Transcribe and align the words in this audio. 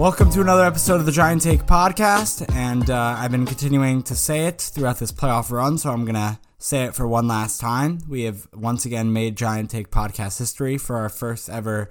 Welcome 0.00 0.30
to 0.30 0.40
another 0.40 0.64
episode 0.64 0.94
of 0.94 1.04
the 1.04 1.12
Giant 1.12 1.42
Take 1.42 1.64
podcast, 1.64 2.50
and 2.54 2.88
uh, 2.88 3.16
I've 3.18 3.32
been 3.32 3.44
continuing 3.44 4.02
to 4.04 4.14
say 4.14 4.46
it 4.46 4.58
throughout 4.58 4.98
this 4.98 5.12
playoff 5.12 5.50
run, 5.50 5.76
so 5.76 5.90
I'm 5.90 6.06
gonna 6.06 6.40
say 6.56 6.84
it 6.84 6.94
for 6.94 7.06
one 7.06 7.28
last 7.28 7.60
time. 7.60 7.98
We 8.08 8.22
have 8.22 8.48
once 8.54 8.86
again 8.86 9.12
made 9.12 9.36
Giant 9.36 9.68
Take 9.68 9.90
podcast 9.90 10.38
history 10.38 10.78
for 10.78 10.96
our 10.96 11.10
first 11.10 11.50
ever 11.50 11.90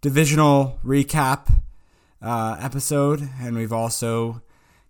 divisional 0.00 0.80
recap 0.84 1.60
uh, 2.20 2.56
episode, 2.58 3.28
and 3.40 3.54
we've 3.54 3.72
also 3.72 4.42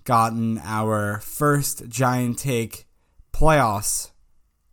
gotten 0.05 0.57
our 0.65 1.21
first 1.21 1.87
Giant 1.91 2.39
Take 2.39 2.87
playoffs 3.31 4.13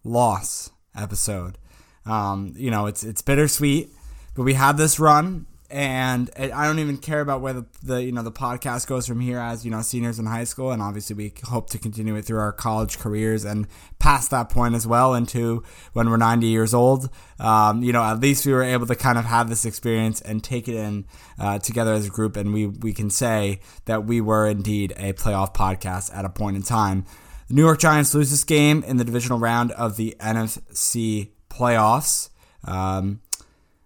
loss 0.06 0.70
episode. 0.96 1.58
Um, 2.06 2.54
you 2.56 2.72
know, 2.72 2.86
it's 2.86 3.04
it's 3.04 3.22
bittersweet, 3.22 3.90
but 4.34 4.44
we 4.44 4.54
had 4.54 4.78
this 4.78 4.98
run 4.98 5.46
and 5.72 6.30
I 6.38 6.68
don't 6.68 6.80
even 6.80 6.98
care 6.98 7.22
about 7.22 7.42
where 7.42 7.54
the, 7.54 7.66
the, 7.82 8.04
you 8.04 8.12
know 8.12 8.24
the 8.24 8.32
podcast 8.32 8.88
goes 8.88 9.08
from 9.08 9.20
here 9.20 9.40
as 9.40 9.64
you 9.64 9.72
know 9.72 9.82
seniors 9.82 10.20
in 10.20 10.26
high 10.26 10.44
school, 10.44 10.72
and 10.72 10.82
obviously 10.82 11.16
we 11.16 11.34
hope 11.46 11.70
to 11.72 11.80
continue 11.80 12.16
it 12.16 12.26
through 12.26 12.40
our 12.40 12.52
college 12.52 13.00
careers 13.00 13.46
and 13.46 13.68
past 14.00 14.32
that 14.32 14.50
point 14.50 14.76
as 14.76 14.86
well 14.86 15.14
into 15.14 15.64
when 15.94 16.10
we're 16.10 16.18
90 16.18 16.48
years 16.48 16.74
old. 16.74 17.10
Um, 17.40 17.84
you 17.84 17.94
know, 17.94 18.04
at 18.04 18.20
least 18.20 18.46
we 18.46 18.52
were 18.52 18.64
able 18.64 18.86
to 18.88 18.96
kind 18.96 19.18
of 19.18 19.26
have 19.26 19.50
this 19.50 19.66
experience 19.66 20.22
and 20.22 20.44
take 20.44 20.68
it 20.68 20.76
in 20.76 21.06
uh, 21.40 21.60
together 21.60 21.94
as 21.94 22.08
a 22.08 22.10
group, 22.10 22.36
and 22.36 22.54
we 22.54 22.68
we 22.68 22.94
can 22.94 23.10
say 23.10 23.62
that 23.86 24.06
we 24.06 24.20
were 24.22 24.48
indeed 24.48 24.94
a 24.98 25.14
playoff 25.14 25.54
podcast 25.54 26.14
at 26.16 26.26
a 26.26 26.30
point 26.30 26.58
in 26.58 26.64
time. 26.64 27.06
The 27.48 27.56
New 27.56 27.64
York 27.64 27.80
Giants 27.80 28.14
lose 28.14 28.30
this 28.30 28.44
game 28.44 28.84
in 28.84 28.98
the 28.98 29.04
divisional 29.04 29.40
round 29.40 29.72
of 29.72 29.98
the 29.98 30.16
NFC 30.20 31.30
playoffs. 31.50 32.30
Um, 32.64 33.22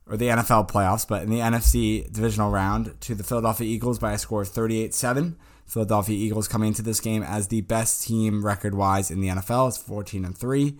or 0.08 0.18
the 0.18 0.28
NFL 0.28 0.70
playoffs, 0.70 1.08
but 1.08 1.24
in 1.24 1.30
the 1.30 1.40
NFC 1.40 2.12
divisional 2.12 2.52
round 2.52 3.00
to 3.02 3.16
the 3.16 3.24
Philadelphia 3.24 3.68
Eagles 3.68 4.00
by 4.00 4.14
a 4.14 4.18
score 4.18 4.44
of 4.44 4.50
38 4.50 4.94
7. 4.94 5.38
Philadelphia 5.66 6.16
Eagles 6.16 6.48
coming 6.48 6.68
into 6.68 6.84
this 6.84 7.00
game 7.00 7.24
as 7.24 7.48
the 7.48 7.62
best 7.62 8.04
team 8.04 8.46
record 8.46 8.76
wise 8.76 9.10
in 9.10 9.20
the 9.20 9.30
NFL. 9.30 9.70
It's 9.70 9.78
14 9.78 10.24
and 10.24 10.38
3. 10.38 10.78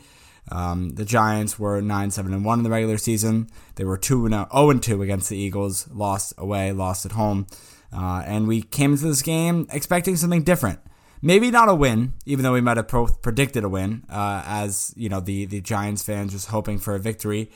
Um, 0.52 0.90
the 0.90 1.06
Giants 1.06 1.58
were 1.58 1.82
9 1.82 2.12
7 2.12 2.34
and 2.34 2.46
1 2.46 2.60
in 2.60 2.64
the 2.64 2.70
regular 2.70 2.98
season. 2.98 3.50
They 3.76 3.84
were 3.84 3.98
2 3.98 4.30
0 4.30 4.48
and 4.52 4.84
2 4.84 5.02
against 5.02 5.30
the 5.30 5.38
Eagles, 5.38 5.88
lost 5.92 6.34
away, 6.38 6.72
lost 6.72 7.06
at 7.06 7.14
home. 7.14 7.48
Uh, 7.92 8.24
and 8.26 8.48
we 8.48 8.62
came 8.62 8.92
into 8.92 9.06
this 9.06 9.22
game 9.22 9.68
expecting 9.72 10.16
something 10.16 10.44
different. 10.44 10.80
Maybe 11.22 11.50
not 11.50 11.70
a 11.70 11.76
win, 11.76 12.14
even 12.26 12.44
though 12.44 12.54
we 12.54 12.62
might 12.62 12.78
have 12.78 12.88
pro- 12.88 13.08
predicted 13.08 13.64
a 13.64 13.70
win, 13.70 14.04
uh, 14.10 14.44
as 14.46 14.94
you 14.96 15.10
know 15.10 15.20
the 15.20 15.46
the 15.46 15.62
Giants 15.62 16.04
fans 16.04 16.34
just 16.34 16.50
hoping 16.50 16.78
for 16.78 16.94
a 16.94 17.00
victory. 17.00 17.50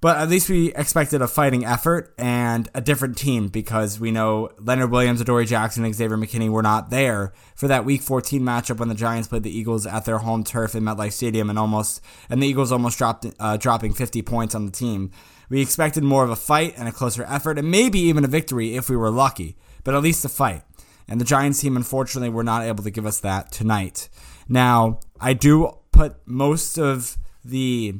But 0.00 0.18
at 0.18 0.28
least 0.28 0.48
we 0.48 0.72
expected 0.74 1.22
a 1.22 1.26
fighting 1.26 1.64
effort 1.64 2.14
and 2.16 2.68
a 2.72 2.80
different 2.80 3.18
team 3.18 3.48
because 3.48 3.98
we 3.98 4.12
know 4.12 4.50
Leonard 4.60 4.92
Williams, 4.92 5.20
Adoree 5.20 5.44
Jackson, 5.44 5.84
and 5.84 5.92
Xavier 5.92 6.16
McKinney 6.16 6.48
were 6.48 6.62
not 6.62 6.90
there 6.90 7.32
for 7.56 7.66
that 7.66 7.84
Week 7.84 8.00
14 8.00 8.40
matchup 8.40 8.78
when 8.78 8.88
the 8.88 8.94
Giants 8.94 9.26
played 9.26 9.42
the 9.42 9.56
Eagles 9.56 9.86
at 9.86 10.04
their 10.04 10.18
home 10.18 10.44
turf 10.44 10.76
in 10.76 10.84
MetLife 10.84 11.12
Stadium 11.12 11.50
and 11.50 11.58
almost 11.58 12.00
and 12.30 12.40
the 12.40 12.46
Eagles 12.46 12.70
almost 12.70 12.96
dropped 12.96 13.26
uh, 13.40 13.56
dropping 13.56 13.92
50 13.92 14.22
points 14.22 14.54
on 14.54 14.66
the 14.66 14.72
team. 14.72 15.10
We 15.48 15.60
expected 15.60 16.04
more 16.04 16.22
of 16.22 16.30
a 16.30 16.36
fight 16.36 16.74
and 16.76 16.86
a 16.86 16.92
closer 16.92 17.24
effort 17.24 17.58
and 17.58 17.68
maybe 17.68 17.98
even 17.98 18.24
a 18.24 18.28
victory 18.28 18.76
if 18.76 18.88
we 18.88 18.96
were 18.96 19.10
lucky, 19.10 19.56
but 19.82 19.96
at 19.96 20.02
least 20.02 20.24
a 20.24 20.28
fight. 20.28 20.62
And 21.08 21.20
the 21.20 21.24
Giants 21.24 21.60
team, 21.60 21.76
unfortunately, 21.76 22.28
were 22.28 22.44
not 22.44 22.62
able 22.62 22.84
to 22.84 22.90
give 22.90 23.06
us 23.06 23.18
that 23.20 23.50
tonight. 23.50 24.08
Now, 24.48 25.00
I 25.20 25.32
do 25.32 25.72
put 25.90 26.16
most 26.26 26.78
of 26.78 27.16
the 27.44 27.94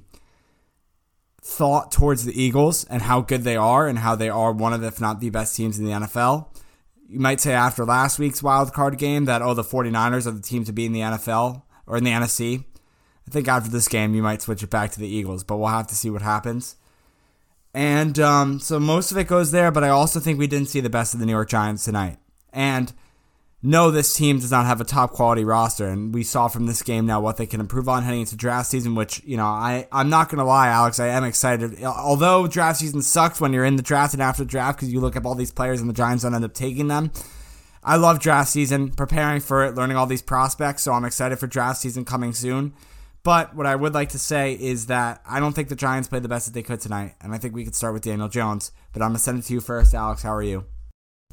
thought 1.48 1.90
towards 1.90 2.26
the 2.26 2.40
Eagles 2.40 2.84
and 2.84 3.00
how 3.00 3.22
good 3.22 3.42
they 3.42 3.56
are 3.56 3.88
and 3.88 3.98
how 3.98 4.14
they 4.14 4.28
are 4.28 4.52
one 4.52 4.74
of, 4.74 4.84
if 4.84 5.00
not 5.00 5.18
the 5.18 5.30
best 5.30 5.56
teams 5.56 5.78
in 5.78 5.86
the 5.86 5.92
NFL. 5.92 6.46
You 7.08 7.18
might 7.18 7.40
say 7.40 7.54
after 7.54 7.86
last 7.86 8.18
week's 8.18 8.42
wild 8.42 8.74
card 8.74 8.98
game 8.98 9.24
that, 9.24 9.40
oh, 9.40 9.54
the 9.54 9.62
49ers 9.62 10.26
are 10.26 10.32
the 10.32 10.42
team 10.42 10.64
to 10.64 10.72
be 10.72 10.84
in 10.84 10.92
the 10.92 11.00
NFL 11.00 11.62
or 11.86 11.96
in 11.96 12.04
the 12.04 12.10
NFC. 12.10 12.64
I 13.26 13.30
think 13.30 13.48
after 13.48 13.70
this 13.70 13.88
game, 13.88 14.14
you 14.14 14.22
might 14.22 14.42
switch 14.42 14.62
it 14.62 14.68
back 14.68 14.90
to 14.92 15.00
the 15.00 15.08
Eagles, 15.08 15.42
but 15.42 15.56
we'll 15.56 15.68
have 15.68 15.86
to 15.86 15.94
see 15.94 16.10
what 16.10 16.20
happens. 16.20 16.76
And 17.72 18.18
um, 18.18 18.60
so 18.60 18.78
most 18.78 19.10
of 19.10 19.16
it 19.16 19.26
goes 19.26 19.50
there, 19.50 19.70
but 19.70 19.82
I 19.84 19.88
also 19.88 20.20
think 20.20 20.38
we 20.38 20.48
didn't 20.48 20.68
see 20.68 20.80
the 20.80 20.90
best 20.90 21.14
of 21.14 21.20
the 21.20 21.24
New 21.24 21.32
York 21.32 21.48
Giants 21.48 21.84
tonight. 21.84 22.18
And 22.52 22.92
no, 23.60 23.90
this 23.90 24.14
team 24.14 24.38
does 24.38 24.52
not 24.52 24.66
have 24.66 24.80
a 24.80 24.84
top 24.84 25.10
quality 25.10 25.44
roster, 25.44 25.88
and 25.88 26.14
we 26.14 26.22
saw 26.22 26.46
from 26.46 26.66
this 26.66 26.82
game 26.82 27.06
now 27.06 27.20
what 27.20 27.38
they 27.38 27.46
can 27.46 27.58
improve 27.58 27.88
on 27.88 28.04
heading 28.04 28.20
into 28.20 28.36
draft 28.36 28.70
season. 28.70 28.94
Which 28.94 29.20
you 29.24 29.36
know, 29.36 29.46
I 29.46 29.88
I'm 29.90 30.08
not 30.08 30.28
gonna 30.28 30.44
lie, 30.44 30.68
Alex, 30.68 31.00
I 31.00 31.08
am 31.08 31.24
excited. 31.24 31.82
Although 31.82 32.46
draft 32.46 32.78
season 32.78 33.02
sucks 33.02 33.40
when 33.40 33.52
you're 33.52 33.64
in 33.64 33.74
the 33.74 33.82
draft 33.82 34.14
and 34.14 34.22
after 34.22 34.44
the 34.44 34.48
draft 34.48 34.78
because 34.78 34.92
you 34.92 35.00
look 35.00 35.16
up 35.16 35.26
all 35.26 35.34
these 35.34 35.50
players 35.50 35.80
and 35.80 35.90
the 35.90 35.94
Giants 35.94 36.22
don't 36.22 36.34
end 36.34 36.44
up 36.44 36.54
taking 36.54 36.86
them. 36.86 37.10
I 37.82 37.96
love 37.96 38.20
draft 38.20 38.50
season, 38.50 38.90
preparing 38.90 39.40
for 39.40 39.64
it, 39.64 39.74
learning 39.74 39.96
all 39.96 40.06
these 40.06 40.22
prospects. 40.22 40.82
So 40.82 40.92
I'm 40.92 41.04
excited 41.04 41.38
for 41.38 41.46
draft 41.46 41.80
season 41.80 42.04
coming 42.04 42.34
soon. 42.34 42.74
But 43.24 43.56
what 43.56 43.66
I 43.66 43.74
would 43.74 43.92
like 43.92 44.10
to 44.10 44.18
say 44.18 44.54
is 44.54 44.86
that 44.86 45.20
I 45.28 45.40
don't 45.40 45.52
think 45.52 45.68
the 45.68 45.74
Giants 45.74 46.08
played 46.08 46.22
the 46.22 46.28
best 46.28 46.46
that 46.46 46.54
they 46.54 46.62
could 46.62 46.80
tonight, 46.80 47.14
and 47.20 47.34
I 47.34 47.38
think 47.38 47.54
we 47.54 47.64
could 47.64 47.74
start 47.74 47.92
with 47.92 48.04
Daniel 48.04 48.28
Jones. 48.28 48.70
But 48.92 49.02
I'm 49.02 49.08
gonna 49.08 49.18
send 49.18 49.40
it 49.40 49.46
to 49.46 49.52
you 49.52 49.60
first, 49.60 49.94
Alex. 49.94 50.22
How 50.22 50.32
are 50.32 50.42
you? 50.42 50.64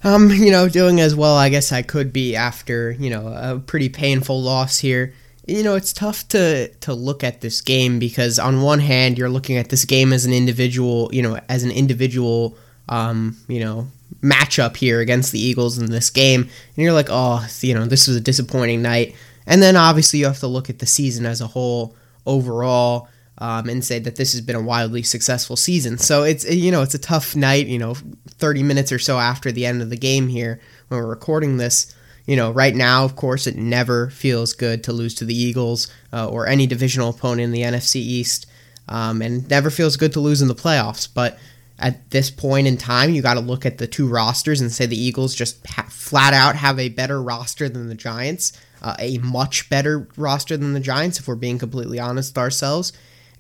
Um, 0.04 0.30
you 0.32 0.52
know, 0.52 0.70
doing 0.70 1.00
as 1.00 1.16
well 1.16 1.36
I 1.36 1.50
guess 1.50 1.72
I 1.72 1.82
could 1.82 2.14
be 2.14 2.36
after, 2.36 2.92
you 2.92 3.10
know, 3.10 3.28
a 3.28 3.60
pretty 3.60 3.90
painful 3.90 4.42
loss 4.42 4.80
here. 4.80 5.14
You 5.48 5.62
know, 5.62 5.76
it's 5.76 5.94
tough 5.94 6.28
to 6.30 6.70
to 6.70 6.94
look 6.94 7.24
at 7.24 7.42
this 7.42 7.62
game 7.62 8.00
because 8.00 8.40
on 8.40 8.62
one 8.62 8.80
hand 8.80 9.18
you're 9.18 9.30
looking 9.30 9.58
at 9.58 9.70
this 9.70 9.86
game 9.86 10.12
as 10.12 10.26
an 10.26 10.34
individual, 10.34 11.10
you 11.14 11.22
know, 11.22 11.40
as 11.50 11.64
an 11.64 11.72
individual 11.72 12.58
um, 12.90 13.38
you 13.48 13.60
know, 13.60 13.88
matchup 14.22 14.78
here 14.78 15.00
against 15.00 15.32
the 15.32 15.40
Eagles 15.40 15.78
in 15.78 15.90
this 15.90 16.10
game, 16.10 16.42
and 16.42 16.84
you're 16.84 16.94
like, 16.94 17.08
"Oh, 17.10 17.46
you 17.62 17.74
know, 17.74 17.86
this 17.86 18.08
was 18.08 18.18
a 18.18 18.22
disappointing 18.22 18.82
night." 18.82 19.16
And 19.48 19.62
then 19.62 19.76
obviously 19.76 20.20
you 20.20 20.26
have 20.26 20.40
to 20.40 20.48
look 20.48 20.70
at 20.70 20.80
the 20.80 20.86
season 20.86 21.26
as 21.26 21.42
a 21.42 21.48
whole 21.48 21.96
overall 22.26 23.08
um, 23.38 23.68
and 23.68 23.84
say 23.84 24.00
that 24.00 24.16
this 24.16 24.32
has 24.32 24.42
been 24.42 24.56
a 24.56 24.62
wildly 24.62 25.04
successful 25.04 25.56
season. 25.56 25.98
So 25.98 26.24
it's 26.24 26.50
you 26.50 26.72
know 26.72 26.82
it's 26.82 26.94
a 26.94 27.00
tough 27.00 27.36
night. 27.36 27.68
You 27.68 27.80
know, 27.80 27.96
30 28.30 28.64
minutes 28.64 28.92
or 28.92 29.00
so 29.00 29.18
after 29.20 29.52
the 29.52 29.66
end 29.66 29.82
of 29.82 29.90
the 29.90 29.98
game 29.98 30.28
here 30.28 30.60
when 30.88 31.00
we're 31.00 31.08
recording 31.08 31.58
this. 31.58 31.94
You 32.26 32.36
know, 32.36 32.52
right 32.52 32.74
now, 32.74 33.06
of 33.06 33.16
course, 33.16 33.46
it 33.46 33.56
never 33.56 34.10
feels 34.10 34.54
good 34.54 34.84
to 34.86 34.94
lose 34.94 35.14
to 35.16 35.26
the 35.26 35.38
Eagles 35.38 35.92
uh, 36.12 36.28
or 36.28 36.48
any 36.48 36.66
divisional 36.66 37.10
opponent 37.10 37.42
in 37.42 37.52
the 37.52 37.62
NFC 37.62 37.98
East, 37.98 38.48
um, 38.88 39.22
and 39.22 39.48
never 39.48 39.70
feels 39.70 39.96
good 39.96 40.14
to 40.14 40.20
lose 40.20 40.42
in 40.42 40.48
the 40.48 40.56
playoffs. 40.56 41.08
But 41.14 41.38
at 41.78 42.10
this 42.10 42.32
point 42.32 42.66
in 42.66 42.78
time, 42.78 43.14
you 43.14 43.22
got 43.22 43.36
to 43.36 43.42
look 43.42 43.64
at 43.64 43.78
the 43.78 43.86
two 43.86 44.08
rosters 44.08 44.60
and 44.60 44.72
say 44.72 44.88
the 44.88 45.00
Eagles 45.00 45.36
just 45.36 45.68
ha- 45.68 45.86
flat 45.88 46.34
out 46.34 46.56
have 46.56 46.80
a 46.80 46.90
better 46.90 47.22
roster 47.22 47.70
than 47.70 47.90
the 47.90 47.96
Giants, 47.96 48.54
uh, 48.82 48.96
a 48.98 49.20
much 49.20 49.70
better 49.70 50.08
roster 50.18 50.58
than 50.58 50.74
the 50.74 50.80
Giants, 50.80 51.20
if 51.20 51.28
we're 51.28 51.36
being 51.36 51.60
completely 51.60 52.00
honest 52.00 52.32
with 52.32 52.40
ourselves 52.40 52.92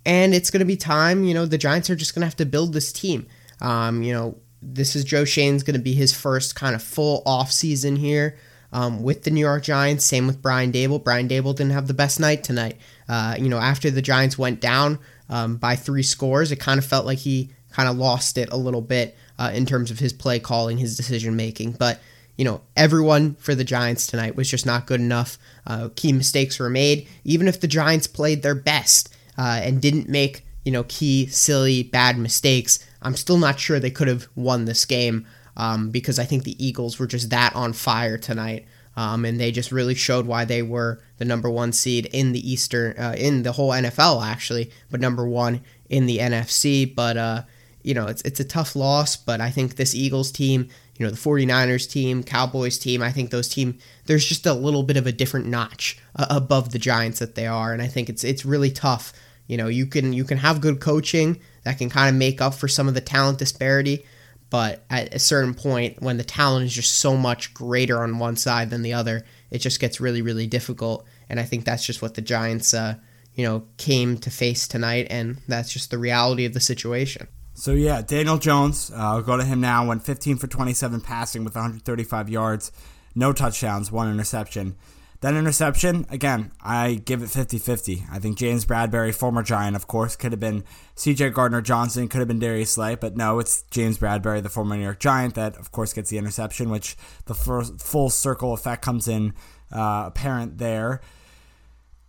and 0.05 0.33
it's 0.33 0.51
going 0.51 0.59
to 0.59 0.65
be 0.65 0.77
time. 0.77 1.23
You 1.23 1.33
know, 1.33 1.45
the 1.45 1.57
Giants 1.57 1.89
are 1.89 1.95
just 1.95 2.13
going 2.13 2.21
to 2.21 2.27
have 2.27 2.35
to 2.37 2.45
build 2.45 2.73
this 2.73 2.91
team. 2.91 3.27
Um, 3.61 4.03
you 4.03 4.13
know, 4.13 4.37
this 4.61 4.95
is 4.95 5.03
Joe 5.03 5.25
Schoen's 5.25 5.63
going 5.63 5.75
to 5.75 5.83
be 5.83 5.93
his 5.93 6.13
first 6.13 6.55
kind 6.55 6.75
of 6.75 6.83
full 6.83 7.23
off 7.25 7.51
season 7.51 7.95
here 7.95 8.37
um, 8.71 9.03
with 9.03 9.23
the 9.23 9.31
New 9.31 9.41
York 9.41 9.63
Giants. 9.63 10.05
Same 10.05 10.27
with 10.27 10.41
Brian 10.41 10.71
Daboll. 10.71 11.03
Brian 11.03 11.27
Daboll 11.27 11.55
didn't 11.55 11.71
have 11.71 11.87
the 11.87 11.93
best 11.93 12.19
night 12.19 12.43
tonight. 12.43 12.77
Uh, 13.07 13.35
you 13.37 13.49
know, 13.49 13.59
after 13.59 13.89
the 13.89 14.01
Giants 14.01 14.37
went 14.37 14.59
down 14.59 14.99
um, 15.29 15.57
by 15.57 15.75
three 15.75 16.03
scores, 16.03 16.51
it 16.51 16.59
kind 16.59 16.77
of 16.77 16.85
felt 16.85 17.05
like 17.05 17.19
he 17.19 17.51
kind 17.71 17.89
of 17.89 17.97
lost 17.97 18.37
it 18.37 18.51
a 18.51 18.57
little 18.57 18.81
bit 18.81 19.17
uh, 19.37 19.51
in 19.53 19.65
terms 19.65 19.91
of 19.91 19.99
his 19.99 20.13
play 20.13 20.39
calling, 20.39 20.77
his 20.77 20.97
decision 20.97 21.35
making. 21.35 21.73
But 21.73 21.99
you 22.37 22.43
know, 22.43 22.61
everyone 22.75 23.35
for 23.35 23.55
the 23.55 23.63
Giants 23.63 24.07
tonight 24.07 24.35
was 24.35 24.49
just 24.49 24.65
not 24.65 24.87
good 24.87 24.99
enough. 24.99 25.37
Uh, 25.65 25.89
key 25.95 26.11
mistakes 26.11 26.59
were 26.59 26.69
made. 26.69 27.07
Even 27.23 27.47
if 27.47 27.61
the 27.61 27.67
Giants 27.67 28.07
played 28.07 28.43
their 28.43 28.55
best 28.55 29.14
uh, 29.37 29.61
and 29.63 29.81
didn't 29.81 30.09
make, 30.09 30.45
you 30.63 30.71
know, 30.71 30.83
key, 30.87 31.27
silly, 31.27 31.83
bad 31.83 32.17
mistakes, 32.17 32.79
I'm 33.01 33.15
still 33.15 33.37
not 33.37 33.59
sure 33.59 33.79
they 33.79 33.91
could 33.91 34.07
have 34.07 34.27
won 34.35 34.65
this 34.65 34.85
game 34.85 35.27
um, 35.57 35.89
because 35.89 36.19
I 36.19 36.25
think 36.25 36.43
the 36.43 36.65
Eagles 36.65 36.99
were 36.99 37.07
just 37.07 37.29
that 37.29 37.55
on 37.55 37.73
fire 37.73 38.17
tonight. 38.17 38.65
Um, 38.97 39.25
and 39.25 39.39
they 39.39 39.51
just 39.51 39.73
really 39.73 39.93
showed 39.93 40.25
why 40.25 40.45
they 40.45 40.61
were 40.61 41.01
the 41.17 41.25
number 41.25 41.49
one 41.49 41.73
seed 41.73 42.05
in 42.07 42.31
the 42.31 42.49
Eastern, 42.49 42.97
uh, 42.97 43.13
in 43.17 43.43
the 43.43 43.51
whole 43.51 43.71
NFL 43.71 44.25
actually, 44.25 44.71
but 44.89 45.01
number 45.01 45.27
one 45.27 45.61
in 45.89 46.05
the 46.05 46.19
NFC. 46.19 46.93
But 46.93 47.17
uh, 47.17 47.41
you 47.83 47.93
know, 47.93 48.07
it's 48.07 48.21
it's 48.23 48.39
a 48.39 48.45
tough 48.45 48.75
loss. 48.75 49.15
But 49.15 49.41
I 49.41 49.49
think 49.51 49.75
this 49.75 49.93
Eagles 49.93 50.31
team, 50.31 50.69
you 50.97 51.05
know, 51.05 51.11
the 51.11 51.17
49ers 51.17 51.89
team, 51.89 52.23
Cowboys 52.23 52.77
team, 52.77 53.01
I 53.03 53.11
think 53.11 53.31
those 53.31 53.49
team, 53.49 53.77
there's 54.05 54.25
just 54.25 54.45
a 54.45 54.53
little 54.53 54.83
bit 54.83 54.97
of 54.97 55.05
a 55.05 55.11
different 55.11 55.47
notch 55.47 55.99
uh, 56.15 56.25
above 56.29 56.71
the 56.71 56.79
Giants 56.79 57.19
that 57.19 57.35
they 57.35 57.47
are, 57.47 57.73
and 57.73 57.81
I 57.81 57.87
think 57.87 58.09
it's 58.09 58.23
it's 58.23 58.45
really 58.45 58.71
tough. 58.71 59.13
You 59.47 59.57
know, 59.57 59.67
you 59.67 59.85
can 59.85 60.13
you 60.13 60.23
can 60.23 60.37
have 60.37 60.61
good 60.61 60.79
coaching 60.79 61.39
that 61.63 61.77
can 61.77 61.89
kind 61.89 62.09
of 62.09 62.15
make 62.15 62.41
up 62.41 62.53
for 62.53 62.67
some 62.67 62.87
of 62.87 62.93
the 62.93 63.01
talent 63.01 63.39
disparity 63.39 64.05
but 64.49 64.85
at 64.89 65.13
a 65.13 65.19
certain 65.19 65.53
point, 65.53 66.01
when 66.01 66.17
the 66.17 66.23
talent 66.23 66.65
is 66.65 66.73
just 66.73 66.99
so 66.99 67.17
much 67.17 67.53
greater 67.53 68.01
on 68.01 68.19
one 68.19 68.35
side 68.35 68.69
than 68.69 68.83
the 68.83 68.93
other, 68.93 69.25
it 69.51 69.59
just 69.59 69.79
gets 69.79 69.99
really, 69.99 70.21
really 70.21 70.47
difficult. 70.47 71.05
And 71.29 71.39
I 71.39 71.43
think 71.43 71.65
that's 71.65 71.85
just 71.85 72.01
what 72.01 72.13
the 72.13 72.21
Giants, 72.21 72.73
uh, 72.73 72.95
you 73.33 73.43
know, 73.43 73.65
came 73.77 74.17
to 74.19 74.29
face 74.29 74.67
tonight, 74.67 75.07
and 75.09 75.41
that's 75.47 75.73
just 75.73 75.91
the 75.91 75.97
reality 75.97 76.45
of 76.45 76.53
the 76.53 76.59
situation. 76.59 77.27
So 77.53 77.71
yeah, 77.71 78.01
Daniel 78.01 78.37
Jones. 78.37 78.91
Uh, 78.91 78.97
I'll 78.97 79.21
go 79.21 79.37
to 79.37 79.43
him 79.43 79.61
now. 79.61 79.87
Went 79.87 80.05
15 80.05 80.37
for 80.37 80.47
27 80.47 81.01
passing 81.01 81.43
with 81.43 81.55
135 81.55 82.29
yards, 82.29 82.71
no 83.15 83.33
touchdowns, 83.33 83.91
one 83.91 84.11
interception. 84.11 84.75
That 85.21 85.33
interception, 85.33 86.05
again, 86.09 86.51
I 86.61 86.95
give 86.95 87.23
it 87.23 87.29
50 87.29 87.57
50. 87.57 88.05
I 88.11 88.19
think 88.19 88.37
James 88.37 88.65
Bradberry, 88.65 89.13
former 89.13 89.43
Giant, 89.43 89.75
of 89.75 89.87
course, 89.87 90.15
could 90.15 90.31
have 90.31 90.39
been 90.39 90.63
CJ 90.95 91.33
Gardner 91.33 91.61
Johnson, 91.61 92.07
could 92.07 92.19
have 92.19 92.27
been 92.27 92.39
Darius 92.39 92.71
Slay, 92.71 92.95
but 92.95 93.15
no, 93.15 93.39
it's 93.39 93.63
James 93.71 93.97
Bradberry, 93.97 94.43
the 94.43 94.49
former 94.49 94.75
New 94.75 94.83
York 94.83 94.99
Giant, 94.99 95.35
that, 95.35 95.57
of 95.57 95.71
course, 95.71 95.93
gets 95.93 96.09
the 96.09 96.17
interception, 96.17 96.69
which 96.69 96.95
the 97.25 97.33
first 97.33 97.81
full 97.81 98.09
circle 98.09 98.53
effect 98.53 98.81
comes 98.81 99.07
in 99.07 99.33
uh, 99.71 100.03
apparent 100.07 100.57
there. 100.57 101.01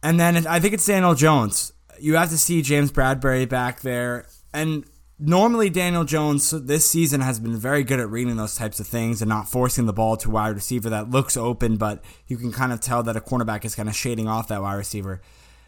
And 0.03 0.21
then 0.21 0.47
I 0.47 0.61
think 0.61 0.75
it's 0.75 0.87
Daniel 0.87 1.15
Jones. 1.15 1.73
You 1.99 2.17
have 2.17 2.31
to 2.31 2.39
see 2.39 2.61
James 2.61 2.93
Bradberry 2.93 3.49
back 3.49 3.81
there. 3.81 4.27
And 4.53 4.85
normally 5.19 5.71
Daniel 5.71 6.05
Jones 6.05 6.51
this 6.51 6.89
season 6.89 7.21
has 7.21 7.41
been 7.41 7.57
very 7.57 7.85
good 7.85 8.01
at 8.01 8.11
reading 8.11 8.37
those 8.37 8.57
types 8.57 8.81
of 8.81 8.87
things 8.87 9.23
and 9.23 9.29
not 9.29 9.49
forcing 9.49 9.87
the 9.87 9.93
ball 9.93 10.17
to 10.19 10.29
a 10.29 10.33
wide 10.33 10.55
receiver 10.55 10.91
that 10.91 11.11
looks 11.11 11.37
open, 11.37 11.77
but 11.77 12.05
you 12.27 12.37
can 12.37 12.53
kind 12.53 12.73
of 12.73 12.81
tell 12.81 13.03
that 13.03 13.17
a 13.17 13.21
cornerback 13.21 13.65
is 13.65 13.75
kind 13.75 13.89
of 13.89 13.97
shading 13.97 14.29
off 14.29 14.49
that 14.49 14.63
wide 14.63 14.75
receiver. 14.75 15.21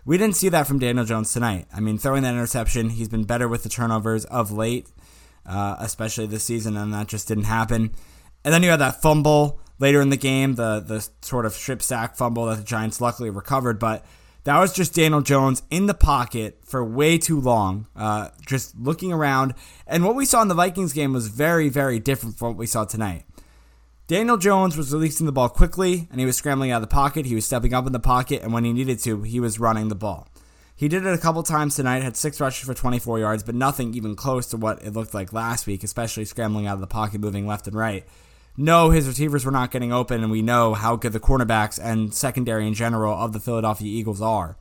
We 0.05 0.19
didn't 0.19 0.37
see 0.37 0.49
that 0.49 0.67
from 0.67 0.79
Daniel 0.79 1.05
Jones 1.05 1.33
tonight. 1.33 1.67
I 1.73 1.81
mean, 1.81 1.99
throwing 1.99 2.23
that 2.23 2.35
interception, 2.35 2.91
he's 2.91 3.09
been 3.09 3.25
better 3.25 3.49
with 3.49 3.62
the 3.62 3.69
turnovers 3.69 4.25
of 4.27 4.50
late, 4.50 4.89
uh, 5.45 5.77
especially 5.79 6.27
this 6.27 6.45
season, 6.45 6.77
and 6.77 6.93
that 6.95 7.09
just 7.09 7.29
didn't 7.29 7.45
happen. 7.45 7.91
And 8.45 8.55
then 8.55 8.62
you 8.62 8.71
had 8.71 8.81
that 8.81 9.03
fumble 9.03 9.61
later 9.79 10.00
in 10.00 10.11
the 10.11 10.17
game, 10.17 10.55
the 10.55 10.81
the 10.81 11.06
sort 11.23 11.47
of 11.47 11.53
strip 11.53 11.83
sack 11.83 12.17
fumble 12.17 12.47
that 12.47 12.56
the 12.56 12.65
Giants 12.65 13.00
luckily 13.00 13.31
recovered, 13.31 13.79
but 13.79 14.05
that 14.44 14.58
was 14.58 14.73
just 14.73 14.94
Daniel 14.94 15.20
Jones 15.20 15.62
in 15.70 15.87
the 15.87 15.94
pocket 15.94 16.58
for 16.64 16.85
way 16.85 17.19
too 17.19 17.40
long, 17.40 17.87
uh, 17.96 18.29
just 18.46 18.79
looking 18.79 19.12
around. 19.12 19.55
And 19.87 20.05
what 20.05 20.14
we 20.14 20.25
saw 20.25 20.43
in 20.43 20.49
the 20.49 20.55
Vikings 20.55 20.93
game 20.93 21.12
was 21.12 21.29
very, 21.29 21.69
very 21.69 21.99
different 21.99 22.38
from 22.38 22.49
what 22.49 22.56
we 22.56 22.67
saw 22.67 22.85
tonight. 22.85 23.25
Daniel 24.06 24.38
Jones 24.38 24.76
was 24.76 24.93
releasing 24.93 25.26
the 25.26 25.32
ball 25.32 25.50
quickly 25.50 26.08
and 26.11 26.19
he 26.19 26.25
was 26.25 26.37
scrambling 26.37 26.70
out 26.70 26.82
of 26.82 26.88
the 26.88 26.94
pocket. 26.94 27.26
He 27.26 27.35
was 27.35 27.44
stepping 27.44 27.75
up 27.75 27.87
in 27.87 27.93
the 27.93 28.00
pocket, 28.00 28.43
and 28.43 28.52
when 28.52 28.64
he 28.64 28.73
needed 28.73 29.00
to, 29.00 29.23
he 29.23 29.38
was 29.38 29.61
running 29.61 29.88
the 29.88 29.94
ball. 29.94 30.29
He 30.75 30.88
did 30.88 31.05
it 31.05 31.12
a 31.12 31.19
couple 31.19 31.43
times 31.43 31.76
tonight, 31.76 32.02
had 32.02 32.17
six 32.17 32.40
rushes 32.40 32.67
for 32.67 32.73
24 32.73 33.19
yards, 33.19 33.43
but 33.43 33.55
nothing 33.55 33.93
even 33.94 34.14
close 34.14 34.46
to 34.46 34.56
what 34.56 34.81
it 34.82 34.93
looked 34.93 35.12
like 35.12 35.32
last 35.32 35.67
week, 35.67 35.82
especially 35.82 36.25
scrambling 36.25 36.67
out 36.67 36.75
of 36.75 36.81
the 36.81 36.87
pocket, 36.87 37.20
moving 37.20 37.46
left 37.46 37.67
and 37.67 37.76
right 37.76 38.05
know 38.58 38.90
his 38.90 39.06
receivers 39.06 39.44
were 39.44 39.52
not 39.52 39.70
getting 39.70 39.93
open, 39.93 40.22
and 40.22 40.31
we 40.31 40.43
know 40.43 40.75
how 40.75 40.96
good 40.96 41.12
the 41.12 41.20
cornerbacks 41.20 41.78
and 41.82 42.12
secondary 42.12 42.66
in 42.66 42.75
general 42.75 43.14
of 43.14 43.32
the 43.32 43.40
Philadelphia 43.40 43.88
Eagles 43.88 44.20
are. 44.20 44.56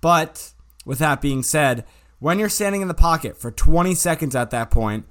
But 0.00 0.52
with 0.84 0.98
that 0.98 1.20
being 1.20 1.42
said, 1.42 1.84
when 2.18 2.38
you're 2.38 2.48
standing 2.48 2.82
in 2.82 2.88
the 2.88 2.94
pocket 2.94 3.36
for 3.38 3.50
20 3.50 3.94
seconds 3.94 4.36
at 4.36 4.50
that 4.50 4.70
point, 4.70 5.06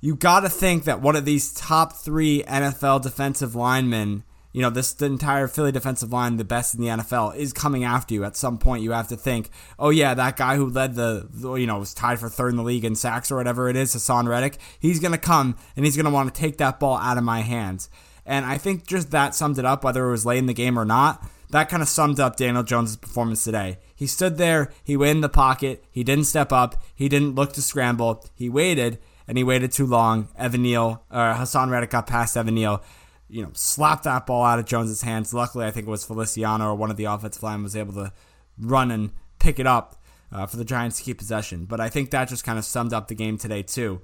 you 0.00 0.14
got 0.14 0.40
to 0.40 0.48
think 0.48 0.84
that 0.84 1.00
one 1.00 1.16
of 1.16 1.24
these 1.24 1.52
top 1.52 1.92
three 1.92 2.42
NFL 2.44 3.02
defensive 3.02 3.54
linemen 3.54 4.24
you 4.58 4.62
know, 4.62 4.70
this 4.70 4.92
the 4.92 5.06
entire 5.06 5.46
Philly 5.46 5.70
defensive 5.70 6.12
line, 6.12 6.36
the 6.36 6.42
best 6.42 6.74
in 6.74 6.80
the 6.80 6.88
NFL, 6.88 7.36
is 7.36 7.52
coming 7.52 7.84
after 7.84 8.12
you. 8.12 8.24
At 8.24 8.34
some 8.34 8.58
point, 8.58 8.82
you 8.82 8.90
have 8.90 9.06
to 9.06 9.16
think, 9.16 9.50
oh 9.78 9.90
yeah, 9.90 10.14
that 10.14 10.36
guy 10.36 10.56
who 10.56 10.68
led 10.68 10.96
the, 10.96 11.28
you 11.56 11.64
know, 11.64 11.78
was 11.78 11.94
tied 11.94 12.18
for 12.18 12.28
third 12.28 12.50
in 12.50 12.56
the 12.56 12.64
league 12.64 12.84
in 12.84 12.96
sacks 12.96 13.30
or 13.30 13.36
whatever 13.36 13.68
it 13.68 13.76
is, 13.76 13.94
Haason 13.94 14.26
Reddick. 14.26 14.58
He's 14.80 14.98
gonna 14.98 15.16
come 15.16 15.56
and 15.76 15.84
he's 15.84 15.96
gonna 15.96 16.10
want 16.10 16.34
to 16.34 16.40
take 16.40 16.58
that 16.58 16.80
ball 16.80 16.96
out 16.96 17.16
of 17.16 17.22
my 17.22 17.42
hands. 17.42 17.88
And 18.26 18.44
I 18.44 18.58
think 18.58 18.84
just 18.84 19.12
that 19.12 19.36
summed 19.36 19.60
it 19.60 19.64
up, 19.64 19.84
whether 19.84 20.08
it 20.08 20.10
was 20.10 20.26
late 20.26 20.38
in 20.38 20.46
the 20.46 20.54
game 20.54 20.76
or 20.76 20.84
not. 20.84 21.24
That 21.50 21.68
kind 21.68 21.80
of 21.80 21.88
summed 21.88 22.18
up 22.18 22.34
Daniel 22.34 22.64
Jones' 22.64 22.96
performance 22.96 23.44
today. 23.44 23.78
He 23.94 24.08
stood 24.08 24.38
there, 24.38 24.72
he 24.82 24.96
went 24.96 25.18
in 25.18 25.20
the 25.20 25.28
pocket, 25.28 25.84
he 25.88 26.02
didn't 26.02 26.24
step 26.24 26.52
up, 26.52 26.82
he 26.96 27.08
didn't 27.08 27.36
look 27.36 27.52
to 27.52 27.62
scramble, 27.62 28.26
he 28.34 28.48
waited, 28.48 28.98
and 29.28 29.38
he 29.38 29.44
waited 29.44 29.70
too 29.70 29.86
long. 29.86 30.26
Evan 30.36 30.62
Neal, 30.62 31.04
or 31.12 31.34
Haason 31.34 31.70
Reddick 31.70 31.90
got 31.90 32.08
past 32.08 32.36
Evan 32.36 32.56
Neal 32.56 32.82
you 33.28 33.42
know, 33.42 33.50
slapped 33.52 34.04
that 34.04 34.26
ball 34.26 34.44
out 34.44 34.58
of 34.58 34.64
Jones's 34.64 35.02
hands. 35.02 35.34
Luckily, 35.34 35.66
I 35.66 35.70
think 35.70 35.86
it 35.86 35.90
was 35.90 36.04
Feliciano 36.04 36.70
or 36.70 36.74
one 36.74 36.90
of 36.90 36.96
the 36.96 37.04
offensive 37.04 37.42
line 37.42 37.62
was 37.62 37.76
able 37.76 37.92
to 37.94 38.12
run 38.58 38.90
and 38.90 39.12
pick 39.38 39.58
it 39.58 39.66
up 39.66 39.96
uh, 40.32 40.46
for 40.46 40.56
the 40.56 40.64
Giants 40.64 40.98
to 40.98 41.04
keep 41.04 41.18
possession. 41.18 41.64
But 41.64 41.80
I 41.80 41.88
think 41.88 42.10
that 42.10 42.28
just 42.28 42.44
kind 42.44 42.58
of 42.58 42.64
summed 42.64 42.92
up 42.92 43.08
the 43.08 43.14
game 43.14 43.38
today 43.38 43.62
too. 43.62 44.00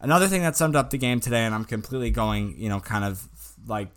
Another 0.00 0.28
thing 0.28 0.42
that 0.42 0.56
summed 0.56 0.76
up 0.76 0.90
the 0.90 0.98
game 0.98 1.20
today, 1.20 1.44
and 1.44 1.54
I'm 1.54 1.64
completely 1.64 2.10
going, 2.10 2.54
you 2.58 2.68
know, 2.68 2.80
kind 2.80 3.04
of 3.04 3.26
like 3.66 3.88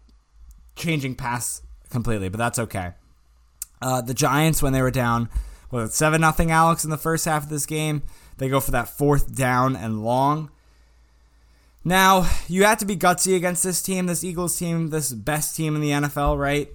changing 0.76 1.16
pass 1.16 1.62
completely, 1.90 2.30
but 2.30 2.38
that's 2.38 2.60
okay. 2.60 2.94
Uh, 3.82 4.02
the 4.02 4.14
Giants, 4.14 4.62
when 4.62 4.74
they 4.74 4.82
were 4.82 4.92
down, 4.92 5.30
was 5.72 5.90
it 5.90 5.94
seven 5.94 6.22
nothing, 6.22 6.52
Alex, 6.52 6.84
in 6.84 6.90
the 6.90 6.98
first 6.98 7.26
half 7.26 7.44
of 7.44 7.50
this 7.50 7.66
game, 7.66 8.04
they 8.38 8.50
go 8.50 8.60
for 8.60 8.72
that 8.72 8.90
fourth 8.90 9.36
down 9.36 9.76
and 9.76 10.04
long. 10.04 10.52
Now, 11.84 12.30
you 12.48 12.66
have 12.66 12.80
to 12.80 12.86
be 12.86 12.98
gutsy 12.98 13.36
against 13.36 13.64
this 13.64 13.82
team, 13.82 14.06
this 14.06 14.24
Eagles 14.24 14.58
team, 14.58 14.90
this 14.90 15.14
best 15.14 15.56
team 15.56 15.76
in 15.76 15.82
the 15.82 15.92
NFL, 15.92 16.38
right? 16.38 16.70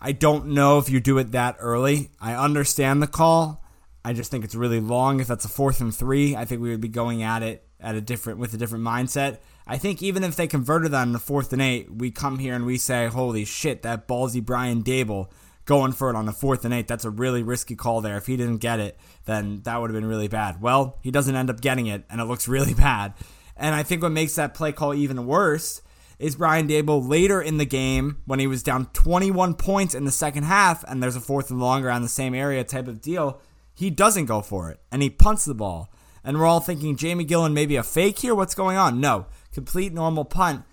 I 0.00 0.12
don't 0.12 0.48
know 0.48 0.78
if 0.78 0.88
you 0.88 1.00
do 1.00 1.18
it 1.18 1.32
that 1.32 1.56
early. 1.58 2.10
I 2.20 2.34
understand 2.34 3.02
the 3.02 3.06
call. 3.06 3.64
I 4.04 4.12
just 4.12 4.30
think 4.30 4.44
it's 4.44 4.54
really 4.54 4.80
long. 4.80 5.18
If 5.18 5.26
that's 5.26 5.46
a 5.46 5.48
fourth 5.48 5.80
and 5.80 5.94
three, 5.94 6.36
I 6.36 6.44
think 6.44 6.60
we 6.60 6.70
would 6.70 6.80
be 6.80 6.88
going 6.88 7.22
at 7.22 7.42
it 7.42 7.66
at 7.80 7.94
a 7.94 8.00
different 8.00 8.38
with 8.38 8.52
a 8.54 8.56
different 8.58 8.84
mindset. 8.84 9.38
I 9.66 9.78
think 9.78 10.02
even 10.02 10.22
if 10.22 10.36
they 10.36 10.46
converted 10.46 10.92
that 10.92 11.04
in 11.04 11.12
the 11.12 11.18
fourth 11.18 11.52
and 11.52 11.62
eight, 11.62 11.90
we 11.90 12.10
come 12.10 12.38
here 12.38 12.54
and 12.54 12.66
we 12.66 12.76
say, 12.76 13.06
"Holy 13.06 13.46
shit, 13.46 13.82
that 13.82 14.06
ballsy 14.06 14.44
Brian 14.44 14.82
Daboll 14.82 15.30
going 15.64 15.92
for 15.92 16.10
it 16.10 16.16
on 16.16 16.26
the 16.26 16.32
fourth 16.32 16.66
and 16.66 16.74
eight. 16.74 16.86
That's 16.86 17.06
a 17.06 17.10
really 17.10 17.42
risky 17.42 17.74
call 17.74 18.02
there. 18.02 18.18
If 18.18 18.26
he 18.26 18.36
didn't 18.36 18.58
get 18.58 18.78
it, 18.78 18.98
then 19.24 19.62
that 19.62 19.80
would 19.80 19.90
have 19.90 19.98
been 19.98 20.08
really 20.08 20.28
bad." 20.28 20.60
Well, 20.60 20.98
he 21.02 21.10
doesn't 21.10 21.34
end 21.34 21.48
up 21.48 21.62
getting 21.62 21.86
it, 21.86 22.04
and 22.10 22.20
it 22.20 22.24
looks 22.24 22.46
really 22.46 22.74
bad. 22.88 23.14
And 23.56 23.74
I 23.74 23.82
think 23.82 24.02
what 24.02 24.12
makes 24.12 24.34
that 24.34 24.54
play 24.54 24.72
call 24.72 24.94
even 24.94 25.26
worse 25.26 25.82
is 26.18 26.36
Brian 26.36 26.68
Daboll 26.68 27.08
later 27.08 27.40
in 27.40 27.58
the 27.58 27.64
game 27.64 28.18
when 28.24 28.38
he 28.38 28.46
was 28.46 28.62
down 28.62 28.86
21 28.86 29.54
points 29.54 29.94
in 29.94 30.04
the 30.04 30.10
second 30.10 30.44
half 30.44 30.84
and 30.84 31.02
there's 31.02 31.16
a 31.16 31.20
fourth 31.20 31.50
and 31.50 31.60
long 31.60 31.84
around 31.84 32.02
the 32.02 32.08
same 32.08 32.34
area 32.34 32.64
type 32.64 32.88
of 32.88 33.00
deal, 33.00 33.40
he 33.74 33.90
doesn't 33.90 34.26
go 34.26 34.40
for 34.40 34.70
it 34.70 34.80
and 34.92 35.02
he 35.02 35.10
punts 35.10 35.44
the 35.44 35.54
ball. 35.54 35.90
And 36.22 36.38
we're 36.38 36.46
all 36.46 36.60
thinking 36.60 36.96
Jamie 36.96 37.26
Gillan 37.26 37.52
maybe 37.52 37.76
a 37.76 37.82
fake 37.82 38.18
here. 38.18 38.34
What's 38.34 38.54
going 38.54 38.76
on? 38.76 39.00
No, 39.00 39.26
complete 39.52 39.92
normal 39.92 40.24
punt. 40.24 40.64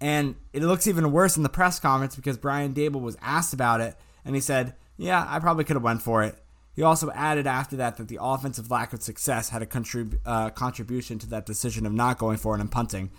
And 0.00 0.34
it 0.52 0.62
looks 0.62 0.86
even 0.86 1.12
worse 1.12 1.36
in 1.36 1.42
the 1.42 1.48
press 1.48 1.78
conference 1.78 2.16
because 2.16 2.38
Brian 2.38 2.74
Daboll 2.74 3.00
was 3.00 3.16
asked 3.22 3.52
about 3.54 3.80
it 3.80 3.96
and 4.24 4.34
he 4.34 4.40
said, 4.40 4.74
"Yeah, 4.96 5.26
I 5.28 5.38
probably 5.38 5.64
could 5.64 5.76
have 5.76 5.82
went 5.82 6.02
for 6.02 6.22
it." 6.22 6.39
He 6.74 6.82
also 6.82 7.10
added 7.10 7.46
after 7.46 7.76
that 7.76 7.96
that 7.96 8.08
the 8.08 8.18
offensive 8.20 8.70
lack 8.70 8.92
of 8.92 9.02
success 9.02 9.50
had 9.50 9.62
a 9.62 9.66
contrib- 9.66 10.18
uh, 10.24 10.50
contribution 10.50 11.18
to 11.18 11.26
that 11.28 11.46
decision 11.46 11.86
of 11.86 11.92
not 11.92 12.18
going 12.18 12.36
for 12.36 12.54
it 12.54 12.60
and 12.60 12.70
punting, 12.70 13.10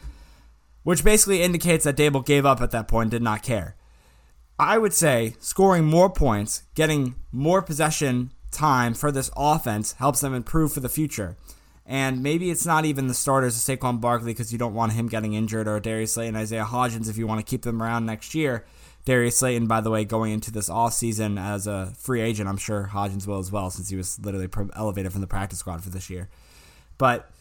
which 0.84 1.03
basically 1.03 1.43
indicates 1.43 1.84
that 1.84 1.98
Daboll 1.98 2.25
gave 2.25 2.46
up 2.46 2.62
at 2.62 2.72
that 2.72 2.88
point 2.88 3.05
and 3.05 3.12
did 3.12 3.22
not 3.22 3.43
care. 3.43 3.75
I 4.58 4.77
would 4.77 4.93
say 4.93 5.36
scoring 5.39 5.86
more 5.86 6.10
points, 6.10 6.63
getting 6.75 7.15
more 7.31 7.62
possession 7.62 8.31
time 8.51 8.93
for 8.93 9.12
this 9.12 9.31
offense 9.36 9.93
helps 9.93 10.22
them 10.22 10.34
improve 10.34 10.74
for 10.74 10.81
the 10.81 10.89
future. 10.89 11.36
And 11.86 12.22
maybe 12.22 12.51
it's 12.51 12.65
not 12.65 12.86
even 12.86 13.08
the 13.08 13.13
starters 13.13 13.58
of 13.58 13.79
Saquon 13.79 14.00
Barkley 14.00 14.34
because 14.34 14.53
you 14.53 14.60
don't 14.60 14.74
want 14.74 14.93
him 14.93 15.08
getting 15.08 15.34
injured 15.34 15.67
or 15.67 15.79
Darius 15.79 16.13
Slay 16.13 16.27
and 16.27 16.38
Isaiah 16.38 16.63
Hodgins 16.63 17.10
if 17.10 17.17
you 17.17 17.27
want 17.27 17.46
to 17.46 17.50
keep 17.50 17.63
them 17.63 17.81
around 17.81 18.05
next 18.05 18.36
year. 18.36 18.65
Darius 19.05 19.38
Slayton, 19.38 19.67
by 19.67 19.81
the 19.81 19.89
way, 19.89 20.05
going 20.05 20.31
into 20.31 20.51
this 20.51 20.70
off 20.70 20.93
season 20.93 21.38
as 21.38 21.67
a 21.67 21.93
free 21.98 22.22
agent. 22.22 22.48
I'm 22.48 22.58
sure 22.58 22.89
Hodgins 22.91 23.27
will 23.27 23.39
as 23.39 23.51
well, 23.51 23.70
since 23.70 23.89
he 23.89 23.96
was 23.96 24.20
literally 24.20 24.48
elevated 24.75 25.12
from 25.12 25.22
the 25.22 25.27
practice 25.27 25.60
squad 25.60 25.84
for 25.84 25.89
this 25.89 26.10
year. 26.10 26.29
But 26.98 27.31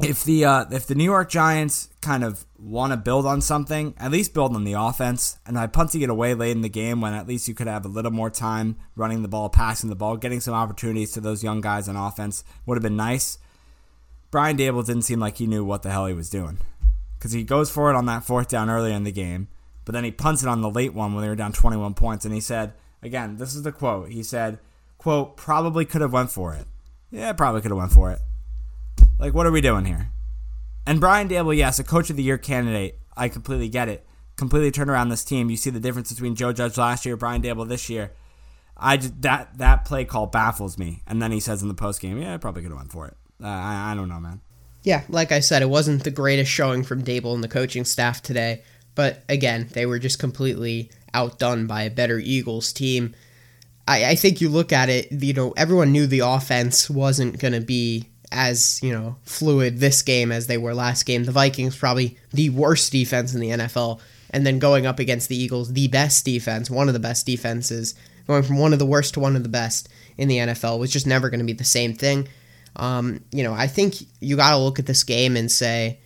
if 0.00 0.24
the 0.24 0.44
uh, 0.44 0.64
if 0.70 0.86
the 0.86 0.94
New 0.94 1.04
York 1.04 1.30
Giants 1.30 1.88
kind 2.00 2.22
of 2.22 2.44
want 2.58 2.92
to 2.92 2.96
build 2.96 3.26
on 3.26 3.40
something, 3.40 3.94
at 3.98 4.12
least 4.12 4.34
build 4.34 4.54
on 4.54 4.64
the 4.64 4.74
offense. 4.74 5.38
And 5.46 5.56
by 5.56 5.66
punting 5.66 6.02
it 6.02 6.10
away 6.10 6.34
late 6.34 6.52
in 6.52 6.60
the 6.60 6.68
game, 6.68 7.00
when 7.00 7.14
at 7.14 7.26
least 7.26 7.48
you 7.48 7.54
could 7.54 7.66
have 7.66 7.84
a 7.84 7.88
little 7.88 8.12
more 8.12 8.30
time 8.30 8.76
running 8.94 9.22
the 9.22 9.28
ball, 9.28 9.48
passing 9.48 9.90
the 9.90 9.96
ball, 9.96 10.16
getting 10.16 10.40
some 10.40 10.54
opportunities 10.54 11.12
to 11.12 11.20
those 11.20 11.42
young 11.42 11.60
guys 11.60 11.88
on 11.88 11.96
offense 11.96 12.44
would 12.64 12.76
have 12.76 12.82
been 12.82 12.96
nice. 12.96 13.38
Brian 14.30 14.56
Daboll 14.56 14.84
didn't 14.84 15.02
seem 15.02 15.20
like 15.20 15.38
he 15.38 15.46
knew 15.46 15.64
what 15.64 15.82
the 15.82 15.90
hell 15.90 16.06
he 16.06 16.14
was 16.14 16.28
doing 16.28 16.58
because 17.18 17.32
he 17.32 17.42
goes 17.42 17.70
for 17.70 17.90
it 17.90 17.96
on 17.96 18.06
that 18.06 18.24
fourth 18.24 18.48
down 18.48 18.68
earlier 18.68 18.94
in 18.94 19.04
the 19.04 19.12
game, 19.12 19.48
but 19.86 19.92
then 19.92 20.04
he 20.04 20.10
punts 20.10 20.42
it 20.42 20.48
on 20.48 20.60
the 20.60 20.68
late 20.68 20.92
one 20.92 21.14
when 21.14 21.22
they 21.22 21.28
were 21.28 21.36
down 21.36 21.52
21 21.52 21.94
points, 21.94 22.26
and 22.26 22.34
he 22.34 22.40
said, 22.40 22.74
again, 23.02 23.36
this 23.36 23.54
is 23.54 23.62
the 23.62 23.72
quote. 23.72 24.10
He 24.10 24.22
said, 24.22 24.58
"quote 24.98 25.36
Probably 25.36 25.86
could 25.86 26.02
have 26.02 26.12
went 26.12 26.30
for 26.30 26.52
it. 26.54 26.66
Yeah, 27.10 27.32
probably 27.32 27.62
could 27.62 27.70
have 27.70 27.78
went 27.78 27.92
for 27.92 28.10
it." 28.10 28.18
Like, 29.18 29.32
what 29.32 29.46
are 29.46 29.52
we 29.52 29.62
doing 29.62 29.86
here? 29.86 30.10
And 30.86 31.00
Brian 31.00 31.28
Daboll, 31.28 31.56
yes, 31.56 31.78
a 31.78 31.84
coach 31.84 32.10
of 32.10 32.16
the 32.16 32.22
year 32.22 32.36
candidate. 32.36 32.98
I 33.16 33.28
completely 33.28 33.68
get 33.68 33.88
it. 33.88 34.06
Completely 34.36 34.70
turn 34.70 34.90
around 34.90 35.08
this 35.08 35.24
team. 35.24 35.48
You 35.48 35.56
see 35.56 35.70
the 35.70 35.80
difference 35.80 36.12
between 36.12 36.34
Joe 36.34 36.52
Judge 36.52 36.76
last 36.76 37.06
year, 37.06 37.16
Brian 37.16 37.40
Daboll 37.40 37.66
this 37.66 37.88
year. 37.88 38.12
I 38.76 38.98
just, 38.98 39.22
that 39.22 39.56
that 39.56 39.86
play 39.86 40.04
call 40.04 40.26
baffles 40.26 40.76
me. 40.76 41.02
And 41.06 41.22
then 41.22 41.32
he 41.32 41.40
says 41.40 41.62
in 41.62 41.68
the 41.68 41.74
post 41.74 42.00
game, 42.00 42.20
"Yeah, 42.20 42.34
I 42.34 42.36
probably 42.36 42.62
could 42.62 42.72
have 42.72 42.78
went 42.78 42.92
for 42.92 43.06
it." 43.06 43.16
Uh, 43.42 43.46
I, 43.46 43.92
I 43.92 43.94
don't 43.94 44.08
know, 44.08 44.20
man. 44.20 44.40
Yeah, 44.82 45.02
like 45.08 45.32
I 45.32 45.40
said, 45.40 45.62
it 45.62 45.70
wasn't 45.70 46.04
the 46.04 46.10
greatest 46.10 46.50
showing 46.50 46.84
from 46.84 47.02
Daboll 47.02 47.34
and 47.34 47.42
the 47.42 47.48
coaching 47.48 47.84
staff 47.84 48.22
today. 48.22 48.62
But 48.96 49.22
again, 49.28 49.68
they 49.72 49.86
were 49.86 50.00
just 50.00 50.18
completely 50.18 50.90
outdone 51.14 51.68
by 51.68 51.82
a 51.82 51.90
better 51.90 52.18
Eagles 52.18 52.72
team. 52.72 53.14
I, 53.86 54.10
I 54.10 54.14
think 54.16 54.40
you 54.40 54.48
look 54.48 54.72
at 54.72 54.88
it, 54.88 55.12
you 55.12 55.32
know, 55.32 55.52
everyone 55.56 55.92
knew 55.92 56.08
the 56.08 56.20
offense 56.20 56.90
wasn't 56.90 57.38
going 57.38 57.54
to 57.54 57.60
be 57.60 58.08
as 58.32 58.82
you 58.82 58.92
know 58.92 59.16
fluid 59.22 59.78
this 59.78 60.02
game 60.02 60.32
as 60.32 60.46
they 60.46 60.58
were 60.58 60.74
last 60.74 61.04
game. 61.04 61.24
The 61.24 61.32
Vikings 61.32 61.76
probably 61.76 62.18
the 62.32 62.50
worst 62.50 62.92
defense 62.92 63.34
in 63.34 63.40
the 63.40 63.50
NFL, 63.50 64.00
and 64.30 64.46
then 64.46 64.58
going 64.58 64.86
up 64.86 64.98
against 64.98 65.28
the 65.28 65.36
Eagles, 65.36 65.72
the 65.72 65.88
best 65.88 66.24
defense, 66.24 66.70
one 66.70 66.88
of 66.88 66.94
the 66.94 67.00
best 67.00 67.26
defenses, 67.26 67.94
going 68.26 68.42
from 68.42 68.58
one 68.58 68.72
of 68.72 68.78
the 68.78 68.86
worst 68.86 69.14
to 69.14 69.20
one 69.20 69.36
of 69.36 69.42
the 69.42 69.48
best 69.48 69.88
in 70.16 70.28
the 70.28 70.38
NFL 70.38 70.78
was 70.78 70.92
just 70.92 71.06
never 71.06 71.30
going 71.30 71.40
to 71.40 71.46
be 71.46 71.52
the 71.52 71.64
same 71.64 71.94
thing. 71.94 72.28
Um, 72.76 73.20
you 73.32 73.42
know, 73.42 73.54
I 73.54 73.66
think 73.66 73.96
you 74.20 74.36
got 74.36 74.50
to 74.50 74.58
look 74.58 74.78
at 74.78 74.86
this 74.86 75.04
game 75.04 75.36
and 75.36 75.50
say, 75.50 76.00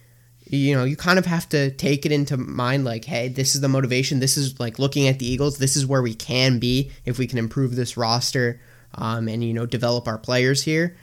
you 0.52 0.74
know, 0.74 0.84
you 0.84 0.96
kind 0.96 1.18
of 1.18 1.26
have 1.26 1.48
to 1.50 1.70
take 1.70 2.04
it 2.04 2.12
into 2.12 2.36
mind 2.36 2.84
like, 2.84 3.04
hey, 3.04 3.28
this 3.28 3.54
is 3.54 3.60
the 3.60 3.68
motivation. 3.68 4.18
This 4.18 4.36
is 4.36 4.58
like 4.58 4.78
looking 4.78 5.06
at 5.06 5.20
the 5.20 5.26
Eagles. 5.26 5.58
This 5.58 5.76
is 5.76 5.86
where 5.86 6.02
we 6.02 6.14
can 6.14 6.58
be 6.58 6.90
if 7.04 7.18
we 7.18 7.28
can 7.28 7.38
improve 7.38 7.76
this 7.76 7.96
roster 7.96 8.60
um, 8.94 9.28
and, 9.28 9.44
you 9.44 9.54
know, 9.54 9.64
develop 9.64 10.08
our 10.08 10.18
players 10.18 10.64
here. 10.64 10.96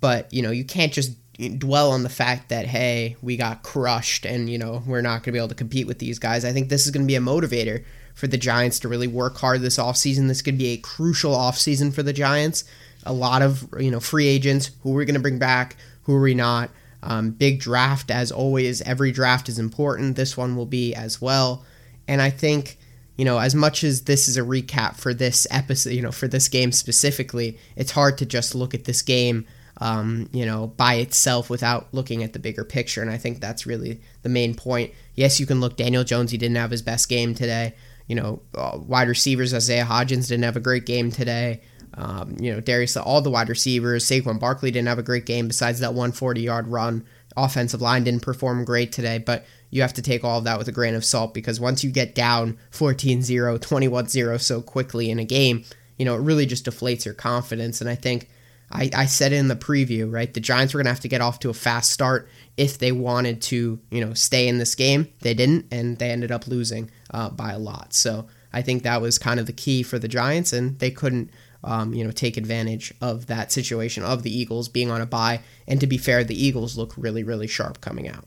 But, 0.00 0.32
you 0.32 0.42
know, 0.42 0.50
you 0.50 0.64
can't 0.64 0.92
just 0.92 1.12
dwell 1.58 1.92
on 1.92 2.02
the 2.02 2.08
fact 2.08 2.48
that, 2.48 2.66
hey, 2.66 3.16
we 3.22 3.36
got 3.36 3.62
crushed 3.62 4.26
and, 4.26 4.50
you 4.50 4.58
know, 4.58 4.82
we're 4.84 5.00
not 5.00 5.22
going 5.22 5.24
to 5.24 5.32
be 5.32 5.38
able 5.38 5.48
to 5.48 5.54
compete 5.54 5.86
with 5.86 6.00
these 6.00 6.18
guys. 6.18 6.44
I 6.44 6.52
think 6.52 6.68
this 6.68 6.84
is 6.84 6.90
going 6.90 7.04
to 7.04 7.06
be 7.06 7.14
a 7.14 7.20
motivator 7.20 7.84
for 8.14 8.26
the 8.26 8.36
Giants 8.36 8.80
to 8.80 8.88
really 8.88 9.06
work 9.06 9.36
hard 9.36 9.60
this 9.60 9.78
offseason. 9.78 10.26
This 10.26 10.42
could 10.42 10.58
be 10.58 10.72
a 10.72 10.76
crucial 10.78 11.32
offseason 11.32 11.94
for 11.94 12.02
the 12.02 12.12
Giants. 12.12 12.64
A 13.04 13.12
lot 13.12 13.42
of, 13.42 13.68
you 13.78 13.92
know, 13.92 14.00
free 14.00 14.26
agents. 14.26 14.72
Who 14.82 14.92
are 14.92 14.98
we 14.98 15.04
going 15.04 15.14
to 15.14 15.20
bring 15.20 15.38
back? 15.38 15.76
Who 16.02 16.14
are 16.14 16.20
we 16.20 16.34
not? 16.34 16.70
Um, 17.02 17.30
big 17.30 17.60
draft, 17.60 18.10
as 18.10 18.32
always. 18.32 18.82
Every 18.82 19.12
draft 19.12 19.48
is 19.48 19.58
important. 19.58 20.16
This 20.16 20.36
one 20.36 20.56
will 20.56 20.66
be 20.66 20.94
as 20.94 21.20
well. 21.20 21.64
And 22.06 22.20
I 22.20 22.30
think, 22.30 22.78
you 23.16 23.24
know, 23.24 23.38
as 23.38 23.54
much 23.54 23.84
as 23.84 24.02
this 24.02 24.28
is 24.28 24.36
a 24.36 24.42
recap 24.42 24.96
for 24.96 25.14
this 25.14 25.46
episode, 25.50 25.90
you 25.90 26.02
know, 26.02 26.12
for 26.12 26.28
this 26.28 26.48
game 26.48 26.72
specifically, 26.72 27.58
it's 27.76 27.92
hard 27.92 28.18
to 28.18 28.26
just 28.26 28.54
look 28.54 28.74
at 28.74 28.84
this 28.84 29.02
game 29.02 29.46
um, 29.80 30.28
you 30.32 30.44
know, 30.44 30.68
by 30.76 30.94
itself 30.94 31.48
without 31.48 31.88
looking 31.92 32.22
at 32.22 32.32
the 32.32 32.38
bigger 32.38 32.64
picture. 32.64 33.00
And 33.00 33.10
I 33.10 33.16
think 33.16 33.40
that's 33.40 33.66
really 33.66 34.00
the 34.22 34.28
main 34.28 34.54
point. 34.54 34.92
Yes, 35.14 35.38
you 35.38 35.46
can 35.46 35.60
look 35.60 35.76
Daniel 35.76 36.04
Jones, 36.04 36.30
he 36.30 36.38
didn't 36.38 36.56
have 36.56 36.70
his 36.70 36.82
best 36.82 37.08
game 37.08 37.34
today. 37.34 37.74
You 38.08 38.16
know, 38.16 38.42
uh, 38.54 38.78
wide 38.78 39.08
receivers, 39.08 39.54
Isaiah 39.54 39.84
Hodgins 39.84 40.28
didn't 40.28 40.44
have 40.44 40.56
a 40.56 40.60
great 40.60 40.86
game 40.86 41.10
today. 41.10 41.60
Um, 41.98 42.36
you 42.38 42.52
know, 42.52 42.60
Darius, 42.60 42.96
all 42.96 43.20
the 43.20 43.30
wide 43.30 43.48
receivers, 43.48 44.04
Saquon 44.04 44.38
Barkley 44.38 44.70
didn't 44.70 44.86
have 44.86 45.00
a 45.00 45.02
great 45.02 45.26
game 45.26 45.48
besides 45.48 45.80
that 45.80 45.94
140 45.94 46.40
yard 46.40 46.68
run. 46.68 47.04
Offensive 47.36 47.82
line 47.82 48.04
didn't 48.04 48.22
perform 48.22 48.64
great 48.64 48.92
today, 48.92 49.18
but 49.18 49.44
you 49.70 49.82
have 49.82 49.92
to 49.94 50.02
take 50.02 50.24
all 50.24 50.38
of 50.38 50.44
that 50.44 50.58
with 50.58 50.68
a 50.68 50.72
grain 50.72 50.94
of 50.94 51.04
salt 51.04 51.34
because 51.34 51.60
once 51.60 51.82
you 51.82 51.90
get 51.90 52.14
down 52.14 52.56
14 52.70 53.22
0, 53.22 53.58
21 53.58 54.06
0 54.06 54.36
so 54.38 54.62
quickly 54.62 55.10
in 55.10 55.18
a 55.18 55.24
game, 55.24 55.64
you 55.98 56.04
know, 56.04 56.14
it 56.14 56.20
really 56.20 56.46
just 56.46 56.64
deflates 56.64 57.04
your 57.04 57.14
confidence. 57.14 57.80
And 57.80 57.90
I 57.90 57.96
think 57.96 58.28
I, 58.70 58.90
I 58.94 59.06
said 59.06 59.32
in 59.32 59.48
the 59.48 59.56
preview, 59.56 60.10
right? 60.12 60.32
The 60.32 60.40
Giants 60.40 60.72
were 60.72 60.78
going 60.78 60.86
to 60.86 60.92
have 60.92 61.00
to 61.00 61.08
get 61.08 61.20
off 61.20 61.40
to 61.40 61.50
a 61.50 61.54
fast 61.54 61.90
start 61.90 62.28
if 62.56 62.78
they 62.78 62.92
wanted 62.92 63.42
to, 63.42 63.80
you 63.90 64.04
know, 64.04 64.14
stay 64.14 64.46
in 64.46 64.58
this 64.58 64.74
game. 64.74 65.08
They 65.20 65.34
didn't, 65.34 65.66
and 65.72 65.98
they 65.98 66.10
ended 66.10 66.30
up 66.30 66.46
losing 66.46 66.90
uh, 67.10 67.30
by 67.30 67.52
a 67.52 67.58
lot. 67.58 67.92
So 67.92 68.26
I 68.52 68.62
think 68.62 68.82
that 68.82 69.00
was 69.00 69.18
kind 69.18 69.40
of 69.40 69.46
the 69.46 69.52
key 69.52 69.82
for 69.82 69.98
the 69.98 70.08
Giants, 70.08 70.52
and 70.52 70.78
they 70.78 70.90
couldn't, 70.90 71.30
um, 71.64 71.92
you 71.92 72.04
know, 72.04 72.10
take 72.10 72.36
advantage 72.36 72.94
of 73.00 73.26
that 73.26 73.52
situation 73.52 74.02
of 74.02 74.22
the 74.22 74.36
Eagles 74.36 74.68
being 74.68 74.90
on 74.90 75.00
a 75.00 75.06
bye. 75.06 75.40
And 75.66 75.80
to 75.80 75.86
be 75.86 75.98
fair, 75.98 76.24
the 76.24 76.40
Eagles 76.40 76.76
look 76.76 76.94
really, 76.96 77.22
really 77.22 77.46
sharp 77.46 77.80
coming 77.80 78.08
out. 78.08 78.24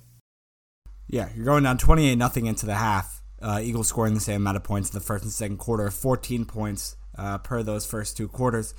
Yeah, 1.08 1.30
you're 1.36 1.46
going 1.46 1.64
down 1.64 1.78
28 1.78 2.16
nothing 2.16 2.46
into 2.46 2.66
the 2.66 2.76
half. 2.76 3.22
Uh, 3.42 3.60
Eagles 3.62 3.88
scoring 3.88 4.14
the 4.14 4.20
same 4.20 4.42
amount 4.42 4.58
of 4.58 4.64
points 4.64 4.90
in 4.90 4.94
the 4.94 5.04
first 5.04 5.24
and 5.24 5.34
second 5.34 5.58
quarter, 5.58 5.90
14 5.90 6.46
points 6.46 6.96
uh, 7.18 7.38
per 7.40 7.64
those 7.64 7.86
first 7.86 8.16
two 8.16 8.28
quarters. 8.28 8.74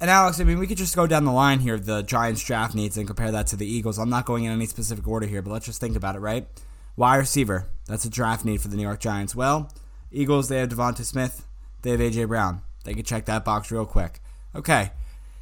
And 0.00 0.10
Alex, 0.10 0.40
I 0.40 0.44
mean, 0.44 0.58
we 0.58 0.66
could 0.66 0.78
just 0.78 0.96
go 0.96 1.06
down 1.06 1.24
the 1.24 1.32
line 1.32 1.60
here 1.60 1.78
the 1.78 2.02
Giants 2.02 2.42
draft 2.42 2.74
needs 2.74 2.96
and 2.96 3.06
compare 3.06 3.30
that 3.30 3.46
to 3.48 3.56
the 3.56 3.66
Eagles. 3.66 3.98
I'm 3.98 4.10
not 4.10 4.26
going 4.26 4.44
in 4.44 4.50
any 4.50 4.66
specific 4.66 5.06
order 5.06 5.26
here, 5.26 5.42
but 5.42 5.52
let's 5.52 5.66
just 5.66 5.80
think 5.80 5.94
about 5.94 6.16
it, 6.16 6.18
right? 6.18 6.48
Wide 6.96 7.18
receiver, 7.18 7.68
that's 7.86 8.04
a 8.04 8.10
draft 8.10 8.44
need 8.44 8.60
for 8.60 8.68
the 8.68 8.76
New 8.76 8.82
York 8.82 9.00
Giants. 9.00 9.36
Well, 9.36 9.72
Eagles, 10.10 10.48
they 10.48 10.58
have 10.58 10.70
DeVonta 10.70 11.04
Smith, 11.04 11.46
they 11.82 11.90
have 11.90 12.00
AJ 12.00 12.28
Brown. 12.28 12.62
They 12.84 12.94
can 12.94 13.04
check 13.04 13.26
that 13.26 13.44
box 13.44 13.70
real 13.70 13.86
quick. 13.86 14.20
Okay. 14.54 14.90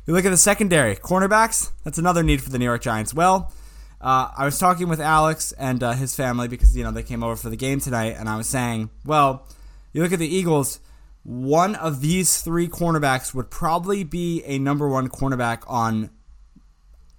You 0.06 0.14
look 0.14 0.24
at 0.24 0.30
the 0.30 0.36
secondary, 0.36 0.96
cornerbacks, 0.96 1.70
that's 1.84 1.98
another 1.98 2.22
need 2.22 2.42
for 2.42 2.50
the 2.50 2.58
New 2.58 2.64
York 2.64 2.82
Giants. 2.82 3.14
Well, 3.14 3.52
uh, 4.00 4.30
I 4.36 4.44
was 4.44 4.58
talking 4.58 4.88
with 4.88 5.00
Alex 5.00 5.52
and 5.52 5.82
uh, 5.82 5.92
his 5.92 6.16
family 6.16 6.48
because, 6.48 6.76
you 6.76 6.82
know, 6.82 6.90
they 6.90 7.02
came 7.02 7.22
over 7.22 7.36
for 7.36 7.50
the 7.50 7.56
game 7.56 7.80
tonight, 7.80 8.16
and 8.18 8.28
I 8.28 8.36
was 8.36 8.48
saying, 8.48 8.90
well, 9.04 9.46
you 9.92 10.02
look 10.02 10.12
at 10.12 10.18
the 10.18 10.34
Eagles, 10.34 10.80
one 11.22 11.74
of 11.74 12.00
these 12.00 12.40
three 12.40 12.66
cornerbacks 12.66 13.34
would 13.34 13.50
probably 13.50 14.02
be 14.04 14.42
a 14.44 14.58
number 14.58 14.88
one 14.88 15.08
cornerback 15.08 15.62
on 15.66 16.10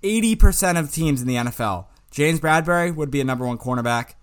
80% 0.01 0.80
of 0.80 0.92
teams 0.92 1.22
in 1.22 1.28
the 1.28 1.36
NFL. 1.36 1.86
James 2.10 2.40
Bradberry 2.40 2.94
would 2.94 3.12
be 3.12 3.22
a 3.22 3.24
number 3.24 3.46
one 3.46 3.58
cornerback. 3.58 4.16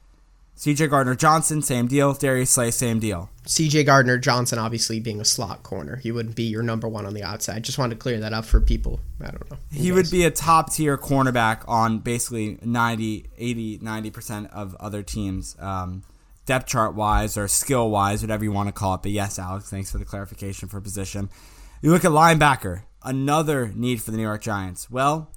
CJ 0.59 0.91
Gardner 0.91 1.15
Johnson, 1.15 1.62
same 1.62 1.87
deal. 1.87 2.15
Darius 2.15 2.50
Slay, 2.50 2.73
same 2.73 2.99
deal. 2.99 3.31
CJ 3.45 3.87
Gardner 3.87 4.19
Johnson, 4.19 4.59
obviously 4.59 4.99
being 4.99 5.21
a 5.21 5.25
slot 5.25 5.62
corner, 5.62 5.97
he 5.97 6.11
wouldn't 6.11 6.35
be 6.35 6.43
your 6.43 6.65
number 6.65 6.88
one 6.88 7.07
on 7.07 7.15
the 7.15 7.23
outside. 7.23 7.62
Just 7.62 7.79
wanted 7.79 7.95
to 7.95 8.00
clear 8.00 8.19
that 8.19 8.33
up 8.33 8.45
for 8.45 8.61
people. 8.61 8.99
I 9.21 9.31
don't 9.31 9.49
know. 9.49 9.57
He 9.71 9.93
would 9.93 10.11
be 10.11 10.25
a 10.25 10.33
top 10.33 10.73
tier 10.73 10.99
cornerback 10.99 11.62
on 11.69 12.00
basically 12.00 12.59
90, 12.61 13.27
80, 13.38 13.79
90% 13.79 14.50
of 14.53 14.75
other 14.81 15.05
teams. 15.05 15.55
Um, 15.61 16.03
depth 16.45 16.67
chart 16.67 16.95
wise 16.95 17.37
or 17.37 17.47
skill 17.47 17.88
wise, 17.91 18.23
whatever 18.23 18.43
you 18.43 18.50
want 18.50 18.69
to 18.69 18.73
call 18.73 18.95
it. 18.95 19.03
But 19.03 19.12
yes, 19.12 19.38
Alex, 19.38 19.71
thanks 19.71 19.93
for 19.93 19.99
the 19.99 20.05
clarification 20.05 20.67
for 20.69 20.81
position. 20.81 21.31
You 21.83 21.93
look 21.93 22.05
at 22.05 22.11
linebacker, 22.11 22.83
another 23.05 23.71
need 23.77 24.03
for 24.03 24.11
the 24.11 24.17
New 24.17 24.25
York 24.25 24.43
Giants. 24.43 24.91
Well, 24.91 25.31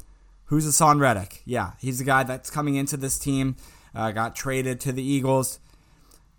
who's 0.45 0.65
Haason 0.65 0.99
Reddick? 0.99 1.43
Yeah, 1.45 1.73
he's 1.79 1.99
the 1.99 2.05
guy 2.05 2.23
that's 2.23 2.49
coming 2.49 2.75
into 2.75 2.97
this 2.97 3.19
team, 3.19 3.55
uh, 3.93 4.11
got 4.11 4.35
traded 4.35 4.79
to 4.81 4.91
the 4.91 5.03
Eagles. 5.03 5.59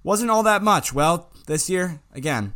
Wasn't 0.03 0.31
all 0.31 0.43
that 0.43 0.63
much. 0.63 0.93
Well, 0.93 1.31
this 1.47 1.71
year, 1.71 2.01
again, 2.13 2.55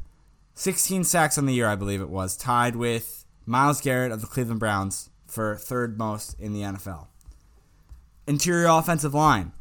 16 0.54 1.04
sacks 1.04 1.38
on 1.38 1.46
the 1.46 1.54
year, 1.54 1.68
I 1.68 1.76
believe 1.76 2.00
it 2.00 2.08
was, 2.08 2.36
tied 2.36 2.76
with 2.76 3.24
Myles 3.44 3.80
Garrett 3.80 4.12
of 4.12 4.20
the 4.20 4.26
Cleveland 4.26 4.60
Browns 4.60 5.10
for 5.26 5.56
third 5.56 5.98
most 5.98 6.38
in 6.40 6.52
the 6.52 6.62
NFL. 6.62 7.06
Interior 8.26 8.66
offensive 8.68 9.14
line. 9.14 9.52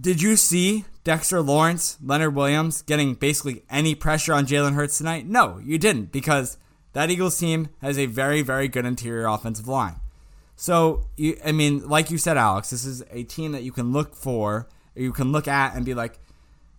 Did 0.00 0.22
you 0.22 0.36
see 0.36 0.84
Dexter 1.04 1.42
Lawrence, 1.42 1.98
Leonard 2.02 2.34
Williams 2.34 2.80
getting 2.82 3.14
basically 3.14 3.64
any 3.68 3.94
pressure 3.94 4.32
on 4.32 4.46
Jalen 4.46 4.74
Hurts 4.74 4.96
tonight? 4.96 5.26
No, 5.26 5.60
you 5.62 5.76
didn't, 5.76 6.12
because 6.12 6.56
that 6.94 7.10
Eagles 7.10 7.38
team 7.38 7.68
has 7.82 7.98
a 7.98 8.06
very, 8.06 8.40
very 8.40 8.68
good 8.68 8.86
interior 8.86 9.26
offensive 9.26 9.68
line. 9.68 9.96
So, 10.60 11.06
you, 11.16 11.38
I 11.42 11.52
mean, 11.52 11.88
like 11.88 12.10
you 12.10 12.18
said, 12.18 12.36
Alex, 12.36 12.68
this 12.68 12.84
is 12.84 13.02
a 13.10 13.22
team 13.22 13.52
that 13.52 13.62
you 13.62 13.72
can 13.72 13.94
look 13.94 14.14
for, 14.14 14.68
or 14.94 15.02
you 15.02 15.10
can 15.10 15.32
look 15.32 15.48
at 15.48 15.74
and 15.74 15.86
be 15.86 15.94
like, 15.94 16.18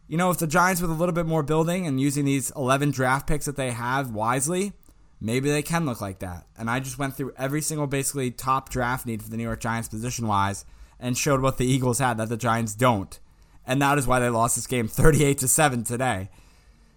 you 0.08 0.18
know, 0.18 0.30
if 0.30 0.38
the 0.38 0.46
Giants 0.46 0.84
with 0.84 0.92
a 0.92 0.94
little 0.94 1.16
bit 1.16 1.26
more 1.26 1.42
building 1.42 1.88
and 1.88 2.00
using 2.00 2.24
these 2.24 2.52
11 2.52 2.92
draft 2.92 3.26
picks 3.26 3.46
that 3.46 3.56
they 3.56 3.72
have 3.72 4.12
wisely, 4.12 4.74
maybe 5.20 5.50
they 5.50 5.64
can 5.64 5.88
look 5.88 6.00
like 6.00 6.20
that. 6.20 6.46
And 6.60 6.70
I 6.70 6.80
just 6.80 7.00
went 7.00 7.18
through 7.18 7.34
every 7.40 7.60
single 7.60 7.88
basically 7.88 8.30
top 8.30 8.70
draft 8.70 9.08
need 9.08 9.24
for 9.24 9.32
the 9.32 9.38
New 9.38 9.46
York 9.46 9.62
Giants 9.62 9.90
position 9.90 10.28
wise 10.28 10.64
and 11.00 11.18
showed 11.18 11.42
what 11.42 11.58
the 11.58 11.66
Eagles 11.66 11.98
had 11.98 12.18
that 12.18 12.30
the 12.30 12.38
Giants 12.38 12.76
don't. 12.76 13.20
And 13.66 13.82
that 13.82 13.98
is 13.98 14.06
why 14.06 14.20
they 14.20 14.30
lost 14.30 14.58
this 14.58 14.68
game 14.68 14.88
38 14.88 15.40
to 15.40 15.48
7 15.48 15.84
today. 15.84 16.30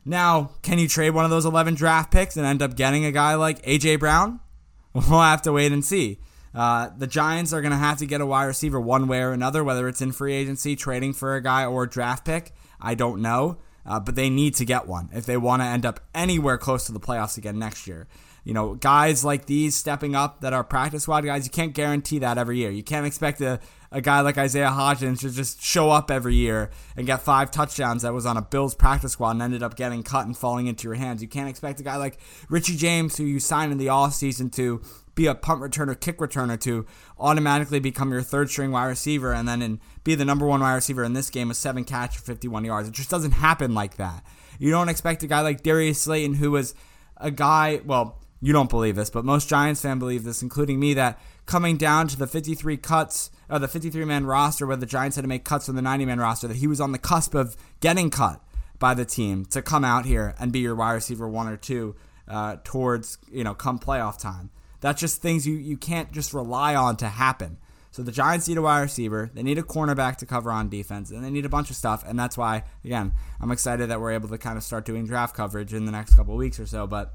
Now, 0.05 0.51
can 0.61 0.79
you 0.79 0.87
trade 0.87 1.13
one 1.13 1.25
of 1.25 1.31
those 1.31 1.47
11 1.47 1.77
draft 1.77 2.13
picks 2.13 2.37
and 2.37 2.45
end 2.45 2.61
up 2.61 2.77
getting 2.77 3.07
a 3.07 3.11
guy 3.11 3.37
like 3.37 3.63
AJ 3.63 4.01
Brown? 4.01 4.41
We'll 4.93 5.23
have 5.23 5.43
to 5.43 5.53
wait 5.53 5.73
and 5.73 5.83
see. 5.83 6.19
Uh, 6.55 6.91
the 6.97 7.07
Giants 7.07 7.53
are 7.53 7.61
going 7.61 7.73
to 7.73 7.77
have 7.77 7.99
to 7.99 8.07
get 8.07 8.21
a 8.21 8.27
wide 8.27 8.45
receiver 8.45 8.81
one 8.81 9.09
way 9.09 9.21
or 9.21 9.33
another, 9.33 9.65
whether 9.65 9.89
it's 9.89 10.01
in 10.01 10.13
free 10.13 10.35
agency, 10.35 10.77
trading 10.77 11.13
for 11.13 11.35
a 11.35 11.43
guy, 11.43 11.65
or 11.65 11.85
a 11.85 11.89
draft 11.89 12.25
pick. 12.25 12.53
I 12.81 12.95
don't 12.95 13.21
know. 13.21 13.59
Uh, 13.87 14.01
but 14.01 14.15
they 14.15 14.31
need 14.31 14.55
to 14.55 14.65
get 14.65 14.87
one 14.87 15.11
if 15.13 15.27
they 15.27 15.37
want 15.37 15.61
to 15.61 15.67
end 15.67 15.85
up 15.85 16.01
anywhere 16.15 16.57
close 16.57 16.87
to 16.87 16.93
the 16.93 17.01
playoffs 17.01 17.37
again 17.37 17.59
next 17.59 17.87
year. 17.87 18.07
You 18.45 18.53
know, 18.53 18.75
guys 18.75 19.25
like 19.25 19.47
these 19.47 19.75
stepping 19.75 20.15
up 20.15 20.43
that 20.43 20.53
are 20.53 20.63
practice 20.63 21.05
squad 21.05 21.25
guys, 21.25 21.47
you 21.47 21.51
can't 21.51 21.73
guarantee 21.73 22.19
that 22.19 22.37
every 22.37 22.59
year. 22.59 22.71
You 22.71 22.83
can't 22.83 23.07
expect 23.07 23.41
a, 23.41 23.59
a 23.91 24.03
guy 24.03 24.21
like 24.21 24.37
Isaiah 24.37 24.69
Hodgins 24.69 25.21
to 25.21 25.31
just 25.31 25.63
show 25.63 25.91
up 25.91 26.11
every 26.11 26.35
year 26.35 26.71
and 26.95 27.07
get 27.07 27.23
five 27.23 27.51
touchdowns 27.51 28.03
that 28.03 28.13
was 28.13 28.27
on 28.27 28.37
a 28.37 28.43
Bills 28.43 28.75
practice 28.75 29.13
squad 29.13 29.31
and 29.31 29.43
ended 29.43 29.63
up 29.63 29.77
getting 29.77 30.03
cut 30.03 30.27
and 30.27 30.37
falling 30.37 30.67
into 30.67 30.87
your 30.87 30.95
hands. 30.95 31.23
You 31.23 31.29
can't 31.29 31.49
expect 31.49 31.81
a 31.81 31.83
guy 31.83 31.97
like 31.97 32.19
Richie 32.51 32.77
James, 32.77 33.17
who 33.17 33.25
you 33.25 33.41
signed 33.41 33.73
in 33.73 33.79
the 33.79 33.87
offseason 33.87 34.53
to 34.57 34.83
be 35.15 35.27
a 35.27 35.35
punt 35.35 35.63
returner, 35.63 35.99
kick 35.99 36.19
returner 36.19 36.61
to 36.61 36.85
automatically 37.19 37.81
become 37.81 38.11
your 38.13 38.23
third 38.23 38.51
string 38.51 38.73
wide 38.73 38.87
receiver 38.87 39.33
and 39.33 39.49
then 39.49 39.63
in, 39.63 39.81
be 40.03 40.15
the 40.15 40.25
number 40.25 40.47
one 40.47 40.61
wide 40.61 40.75
receiver 40.75 41.05
in 41.05 41.15
this 41.15 41.31
game 41.31 41.49
with 41.49 41.57
seven 41.57 41.85
catch 41.85 42.19
for 42.19 42.25
51 42.25 42.65
yards. 42.65 42.89
It 42.89 42.95
just 42.95 43.11
doesn't 43.11 43.33
happen 43.33 43.75
like 43.75 43.97
that. 43.97 44.25
You 44.59 44.71
don't 44.71 44.89
expect 44.89 45.23
a 45.23 45.27
guy 45.27 45.41
like 45.41 45.63
Darius 45.63 46.03
Slayton, 46.03 46.35
who 46.35 46.51
was 46.51 46.75
a 47.17 47.31
guy, 47.31 47.81
well, 47.85 48.21
you 48.41 48.53
don't 48.53 48.71
believe 48.71 48.97
this, 48.97 49.11
but 49.11 49.25
most 49.25 49.49
Giants 49.49 49.83
fans 49.83 49.99
believe 49.99 50.25
this, 50.25 50.43
including 50.43 50.79
me, 50.79 50.95
that 50.95 51.19
coming 51.47 51.77
down 51.77 52.09
to 52.09 52.17
the 52.17 52.27
53 52.27 52.77
cuts, 52.77 53.31
or 53.49 53.59
the 53.59 53.69
53 53.69 54.05
man 54.05 54.27
roster 54.27 54.67
where 54.67 54.77
the 54.77 54.87
Giants 54.87 55.17
had 55.17 55.23
to 55.23 55.29
make 55.29 55.45
cuts 55.45 55.67
from 55.67 55.77
the 55.77 55.83
90 55.83 56.05
man 56.07 56.19
roster, 56.19 56.49
that 56.49 56.57
he 56.57 56.67
was 56.67 56.81
on 56.81 56.93
the 56.93 56.99
cusp 56.99 57.35
of 57.35 57.57
getting 57.81 58.11
cut 58.11 58.41
by 58.79 58.95
the 58.95 59.05
team 59.05 59.45
to 59.47 59.63
come 59.63 59.85
out 59.85 60.05
here 60.05 60.35
and 60.39 60.53
be 60.53 60.61
your 60.61 60.75
wide 60.75 60.93
receiver 60.93 61.29
one 61.29 61.49
or 61.49 61.57
two 61.57 61.95
uh, 62.29 62.57
towards, 62.65 63.19
you 63.31 63.45
know, 63.45 63.55
come 63.55 63.79
playoff 63.79 64.19
time. 64.19 64.51
That's 64.81 65.01
just 65.01 65.23
things 65.23 65.47
you, 65.47 65.55
you 65.55 65.77
can't 65.77 66.13
just 66.13 66.35
rely 66.35 66.75
on 66.75 66.97
to 66.99 67.09
happen. 67.09 67.59
So 67.91 68.03
the 68.03 68.13
Giants 68.13 68.49
need 68.49 68.59
a 68.59 68.63
wide 68.63 68.81
receiver. 68.81 69.31
They 69.33 69.45
need 69.45 69.57
a 69.57 69.63
cornerback 69.63 70.17
to 70.17 70.27
cover 70.27 70.51
on 70.51 70.69
defense, 70.69 71.13
and 71.13 71.25
they 71.25 71.31
need 71.31 71.45
a 71.45 71.49
bunch 71.49 71.71
of 71.71 71.77
stuff. 71.77 72.03
And 72.05 72.19
that's 72.19 72.37
why, 72.37 72.65
again, 72.85 73.13
I'm 73.41 73.53
excited 73.53 73.89
that 73.89 74.01
we're 74.01 74.11
able 74.11 74.29
to 74.31 74.37
kind 74.37 74.59
of 74.59 74.65
start 74.65 74.85
doing 74.85 75.07
draft 75.07 75.37
coverage 75.37 75.73
in 75.73 75.85
the 75.85 75.93
next 75.93 76.17
couple 76.17 76.37
weeks 76.37 76.59
or 76.59 76.67
so. 76.67 76.89
But 76.89 77.15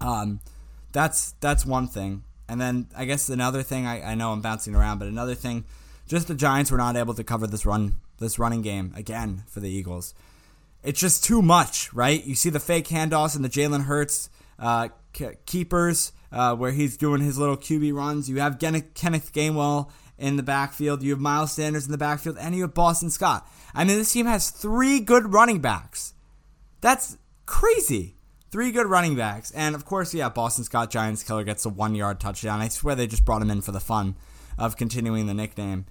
um, 0.00 0.40
that's 0.92 1.32
that's 1.40 1.64
one 1.64 1.86
thing. 1.86 2.24
And 2.48 2.60
then 2.60 2.88
I 2.96 3.04
guess 3.04 3.28
another 3.28 3.62
thing 3.62 3.86
I, 3.86 4.12
I 4.12 4.14
know 4.14 4.32
I'm 4.32 4.40
bouncing 4.40 4.74
around, 4.74 4.98
but 4.98 5.08
another 5.08 5.34
thing, 5.34 5.64
just 6.08 6.26
the 6.26 6.34
Giants 6.34 6.70
were 6.70 6.78
not 6.78 6.96
able 6.96 7.14
to 7.14 7.24
cover 7.24 7.46
this 7.46 7.64
run 7.64 7.96
this 8.18 8.38
running 8.38 8.62
game 8.62 8.92
again 8.96 9.44
for 9.46 9.60
the 9.60 9.70
Eagles. 9.70 10.14
It's 10.82 11.00
just 11.00 11.24
too 11.24 11.42
much, 11.42 11.92
right? 11.92 12.24
You 12.24 12.34
see 12.34 12.50
the 12.50 12.60
fake 12.60 12.88
handoffs 12.88 13.36
and 13.36 13.44
the 13.44 13.48
Jalen 13.48 13.84
Hurts 13.84 14.30
uh, 14.58 14.88
keepers 15.46 16.12
uh, 16.32 16.54
where 16.56 16.72
he's 16.72 16.96
doing 16.96 17.20
his 17.20 17.38
little 17.38 17.56
QB 17.56 17.94
runs. 17.94 18.30
You 18.30 18.40
have 18.40 18.58
Kenneth 18.58 19.32
Gainwell 19.32 19.90
in 20.18 20.36
the 20.36 20.42
backfield. 20.42 21.02
You 21.02 21.10
have 21.10 21.20
Miles 21.20 21.52
Sanders 21.52 21.86
in 21.86 21.92
the 21.92 21.98
backfield, 21.98 22.38
and 22.38 22.54
you 22.54 22.62
have 22.62 22.74
Boston 22.74 23.10
Scott. 23.10 23.48
I 23.74 23.84
mean, 23.84 23.96
this 23.98 24.12
team 24.12 24.26
has 24.26 24.50
three 24.50 25.00
good 25.00 25.32
running 25.32 25.60
backs. 25.60 26.14
That's 26.80 27.16
crazy. 27.46 28.16
Three 28.50 28.72
good 28.72 28.86
running 28.86 29.14
backs. 29.14 29.52
And 29.52 29.74
of 29.74 29.84
course, 29.84 30.12
yeah, 30.12 30.28
Boston 30.28 30.64
Scott 30.64 30.90
Giants 30.90 31.22
killer 31.22 31.44
gets 31.44 31.64
a 31.64 31.68
one 31.68 31.94
yard 31.94 32.18
touchdown. 32.18 32.60
I 32.60 32.68
swear 32.68 32.94
they 32.94 33.06
just 33.06 33.24
brought 33.24 33.42
him 33.42 33.50
in 33.50 33.60
for 33.60 33.72
the 33.72 33.80
fun 33.80 34.16
of 34.58 34.76
continuing 34.76 35.26
the 35.26 35.34
nickname. 35.34 35.86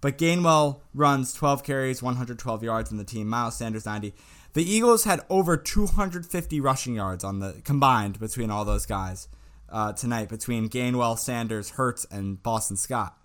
But 0.00 0.18
Gainwell 0.18 0.80
runs 0.94 1.32
12 1.32 1.64
carries, 1.64 2.02
112 2.02 2.62
yards 2.62 2.92
in 2.92 2.96
the 2.96 3.04
team. 3.04 3.28
Miles 3.28 3.56
Sanders 3.56 3.86
90. 3.86 4.14
The 4.52 4.62
Eagles 4.62 5.04
had 5.04 5.20
over 5.28 5.56
250 5.56 6.60
rushing 6.60 6.94
yards 6.94 7.24
on 7.24 7.40
the 7.40 7.60
combined 7.64 8.20
between 8.20 8.50
all 8.50 8.64
those 8.64 8.86
guys 8.86 9.28
uh, 9.68 9.92
tonight 9.92 10.28
between 10.28 10.68
Gainwell, 10.68 11.18
Sanders, 11.18 11.70
Hurts, 11.70 12.06
and 12.10 12.42
Boston 12.42 12.76
Scott. 12.76 13.18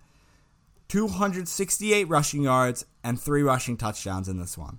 268 0.88 2.08
rushing 2.08 2.42
yards 2.42 2.84
and 3.02 3.18
three 3.18 3.42
rushing 3.42 3.76
touchdowns 3.76 4.28
in 4.28 4.38
this 4.38 4.58
one. 4.58 4.78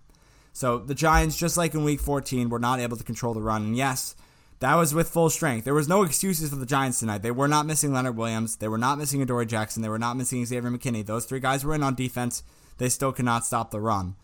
So 0.54 0.78
the 0.78 0.96
Giants, 0.96 1.36
just 1.36 1.58
like 1.58 1.74
in 1.74 1.84
Week 1.84 2.00
14, 2.00 2.50
were 2.50 2.60
not 2.60 2.80
able 2.80 2.96
to 2.96 3.04
control 3.04 3.34
the 3.34 3.42
run. 3.42 3.64
And 3.64 3.76
yes, 3.76 4.16
that 4.60 4.76
was 4.76 4.94
with 4.94 5.10
full 5.10 5.30
strength. 5.30 5.66
There 5.66 5.74
was 5.74 5.90
no 5.90 6.04
excuses 6.04 6.52
for 6.52 6.56
the 6.56 6.66
Giants 6.66 7.00
tonight. 7.00 7.24
They 7.24 7.32
were 7.32 7.48
not 7.48 7.66
missing 7.66 7.92
Leonard 7.92 8.16
Williams. 8.16 8.58
They 8.58 8.68
were 8.68 8.78
not 8.78 9.00
missing 9.00 9.22
Adoree 9.22 9.48
Jackson. 9.48 9.82
They 9.82 9.90
were 9.90 10.00
not 10.00 10.16
missing 10.16 10.46
Xavier 10.46 10.70
McKinney. 10.70 11.06
Those 11.06 11.26
three 11.26 11.40
guys 11.40 11.66
were 11.66 11.74
in 11.74 11.84
on 11.84 11.96
defense. 11.96 12.44
They 12.78 12.90
still 12.90 13.12
could 13.12 13.26
not 13.26 13.46
stop 13.46 13.72
the 13.72 13.82
run. 13.82 14.16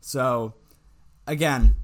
So, 0.00 0.54
again, 1.26 1.76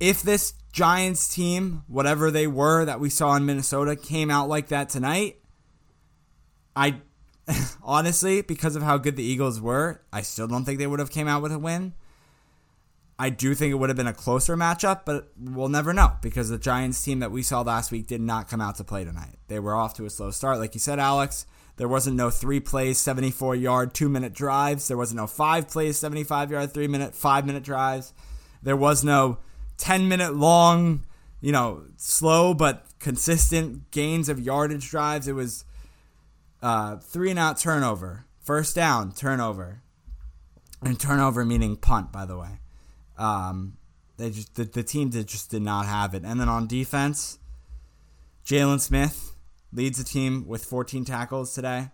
if 0.00 0.22
this 0.22 0.54
Giants 0.72 1.32
team, 1.34 1.82
whatever 1.88 2.30
they 2.30 2.46
were 2.46 2.84
that 2.84 3.00
we 3.00 3.10
saw 3.10 3.34
in 3.34 3.44
Minnesota, 3.44 3.96
came 3.96 4.30
out 4.30 4.48
like 4.48 4.68
that 4.68 4.88
tonight, 4.88 5.38
I 6.76 7.00
honestly, 7.82 8.42
because 8.42 8.76
of 8.76 8.82
how 8.82 8.96
good 8.96 9.16
the 9.16 9.24
Eagles 9.24 9.60
were, 9.60 10.02
I 10.12 10.22
still 10.22 10.46
don't 10.46 10.64
think 10.64 10.78
they 10.78 10.86
would 10.86 11.00
have 11.00 11.10
came 11.10 11.28
out 11.28 11.42
with 11.42 11.52
a 11.52 11.58
win. 11.58 11.94
I 13.18 13.30
do 13.30 13.54
think 13.54 13.72
it 13.72 13.74
would 13.74 13.90
have 13.90 13.96
been 13.96 14.06
a 14.06 14.12
closer 14.12 14.56
matchup, 14.56 15.00
but 15.04 15.32
we'll 15.36 15.68
never 15.68 15.92
know 15.92 16.12
because 16.22 16.50
the 16.50 16.58
Giants 16.58 17.02
team 17.02 17.18
that 17.18 17.32
we 17.32 17.42
saw 17.42 17.62
last 17.62 17.90
week 17.90 18.06
did 18.06 18.20
not 18.20 18.48
come 18.48 18.60
out 18.60 18.76
to 18.76 18.84
play 18.84 19.04
tonight. 19.04 19.38
They 19.48 19.58
were 19.58 19.74
off 19.74 19.94
to 19.94 20.06
a 20.06 20.10
slow 20.10 20.30
start. 20.30 20.58
Like 20.58 20.74
you 20.74 20.80
said, 20.80 21.00
Alex, 21.00 21.44
there 21.78 21.88
wasn't 21.88 22.16
no 22.16 22.30
three 22.30 22.60
plays, 22.60 22.98
74 22.98 23.56
yard, 23.56 23.92
two 23.92 24.08
minute 24.08 24.34
drives. 24.34 24.86
There 24.86 24.96
wasn't 24.96 25.16
no 25.16 25.26
five 25.26 25.68
plays, 25.68 25.98
75 25.98 26.52
yard, 26.52 26.72
three 26.72 26.86
minute, 26.86 27.14
five 27.14 27.44
minute 27.44 27.64
drives. 27.64 28.12
There 28.62 28.76
was 28.76 29.02
no 29.02 29.38
10 29.78 30.06
minute 30.06 30.34
long, 30.34 31.04
you 31.40 31.50
know, 31.50 31.84
slow 31.96 32.54
but 32.54 32.86
consistent 33.00 33.90
gains 33.90 34.28
of 34.28 34.38
yardage 34.38 34.90
drives. 34.90 35.26
It 35.26 35.34
was 35.34 35.64
uh, 36.62 36.98
three 36.98 37.30
and 37.30 37.38
out 37.38 37.58
turnover, 37.58 38.26
first 38.40 38.76
down 38.76 39.10
turnover, 39.10 39.82
and 40.82 41.00
turnover 41.00 41.44
meaning 41.44 41.76
punt, 41.76 42.12
by 42.12 42.24
the 42.24 42.38
way. 42.38 42.60
Um, 43.18 43.76
they 44.16 44.30
just 44.30 44.54
the, 44.54 44.64
the 44.64 44.82
team 44.82 45.10
did, 45.10 45.26
just 45.26 45.50
did 45.50 45.62
not 45.62 45.86
have 45.86 46.14
it. 46.14 46.24
And 46.24 46.40
then 46.40 46.48
on 46.48 46.66
defense, 46.66 47.38
Jaylon 48.44 48.80
Smith 48.80 49.34
leads 49.72 49.98
the 49.98 50.04
team 50.04 50.46
with 50.46 50.64
14 50.64 51.04
tackles 51.04 51.54
today. 51.54 51.90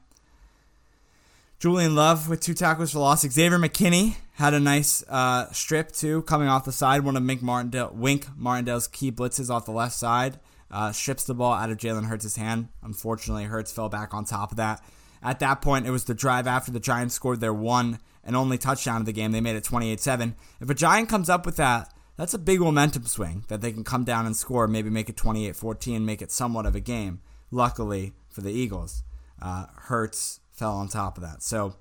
Julian 1.59 1.95
Love 1.95 2.29
with 2.29 2.41
two 2.41 2.55
tackles 2.55 2.93
for 2.93 2.99
loss. 2.99 3.23
Xavier 3.23 3.59
McKinney 3.59 4.17
had 4.35 4.53
a 4.53 4.61
nice 4.61 5.03
uh, 5.09 5.51
strip 5.53 5.93
too, 5.93 6.23
coming 6.23 6.49
off 6.49 6.65
the 6.65 6.73
side. 6.73 7.05
One 7.05 7.17
of 7.17 7.23
Mink 7.23 7.43
Martindale, 7.43 7.91
Wink 7.95 8.27
Martindale's 8.37 8.87
key 8.87 9.11
blitzes 9.11 9.51
off 9.51 9.65
the 9.65 9.73
left 9.73 9.95
side. 9.95 10.39
Uh, 10.71 10.93
strips 10.93 11.25
the 11.25 11.35
ball 11.35 11.53
out 11.53 11.71
of 11.71 11.79
Jalen 11.79 12.07
Hurts' 12.07 12.37
hand. 12.37 12.69
Unfortunately, 12.83 13.45
Hurts 13.45 13.71
fell 13.71 13.89
back 13.89 14.13
on 14.13 14.25
top 14.25 14.51
of 14.51 14.57
that. 14.57 14.83
At 15.23 15.39
that 15.39 15.63
point, 15.63 15.87
it 15.87 15.91
was 15.91 16.05
the 16.05 16.15
drive 16.15 16.47
after 16.47 16.71
the 16.71 16.81
Giants 16.81 17.15
scored 17.15 17.41
their 17.41 17.55
one 17.55 17.99
and 18.25 18.35
only 18.35 18.59
touchdown 18.59 19.01
of 19.01 19.07
the 19.07 19.13
game. 19.13 19.33
They 19.33 19.41
made 19.41 19.57
it 19.57 19.65
28 19.65 20.01
7. 20.01 20.35
If 20.61 20.71
a 20.71 20.75
Giant 20.75 21.09
comes 21.09 21.29
up 21.29 21.47
with 21.47 21.57
that, 21.57 21.93
that's 22.17 22.35
a 22.35 22.39
big 22.39 22.61
momentum 22.61 23.07
swing 23.07 23.45
that 23.49 23.61
they 23.61 23.73
can 23.73 23.85
come 23.85 24.05
down 24.05 24.27
and 24.27 24.37
score, 24.37 24.67
maybe 24.69 24.91
make 24.91 25.09
it 25.09 25.17
28 25.17 25.57
14, 25.57 26.05
make 26.05 26.23
it 26.23 26.31
somewhat 26.31 26.67
of 26.67 26.75
a 26.75 26.81
game. 26.81 27.21
Luckily 27.51 28.15
for 28.29 28.41
the 28.41 28.53
Eagles, 28.53 29.03
uh, 29.41 29.67
Hurts 29.75 30.41
fell 30.51 30.73
on 30.73 30.89
top 30.89 31.17
of 31.17 31.23
that. 31.23 31.43
So, 31.43 31.77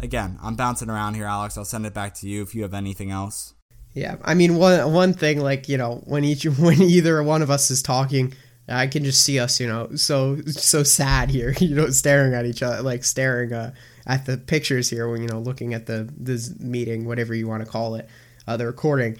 again, 0.00 0.38
I'm 0.42 0.56
bouncing 0.56 0.90
around 0.90 1.14
here, 1.14 1.26
Alex. 1.26 1.56
I'll 1.56 1.64
send 1.64 1.86
it 1.86 1.94
back 1.94 2.14
to 2.16 2.28
you 2.28 2.42
if 2.42 2.54
you 2.54 2.62
have 2.62 2.74
anything 2.74 3.10
else. 3.10 3.54
Yeah, 3.96 4.16
I 4.22 4.34
mean 4.34 4.56
one 4.56 4.92
one 4.92 5.14
thing 5.14 5.40
like 5.40 5.70
you 5.70 5.78
know 5.78 6.02
when 6.04 6.22
each 6.22 6.44
when 6.58 6.82
either 6.82 7.22
one 7.22 7.40
of 7.40 7.50
us 7.50 7.70
is 7.70 7.82
talking, 7.82 8.34
I 8.68 8.86
can 8.86 9.04
just 9.04 9.22
see 9.22 9.38
us 9.38 9.60
you 9.60 9.66
know 9.66 9.94
so 9.96 10.40
so 10.46 10.82
sad 10.82 11.30
here 11.30 11.54
you 11.60 11.74
know 11.74 11.90
staring 11.90 12.34
at 12.34 12.46
each 12.46 12.62
other 12.62 12.82
like 12.82 13.04
staring 13.04 13.52
uh, 13.52 13.72
at 14.06 14.26
the 14.26 14.36
pictures 14.36 14.90
here 14.90 15.08
when 15.08 15.22
you 15.22 15.28
know 15.28 15.38
looking 15.38 15.74
at 15.74 15.86
the 15.86 16.08
this 16.16 16.58
meeting 16.58 17.06
whatever 17.06 17.34
you 17.34 17.48
want 17.48 17.64
to 17.64 17.70
call 17.70 17.94
it 17.94 18.08
uh, 18.46 18.56
the 18.56 18.66
recording. 18.66 19.18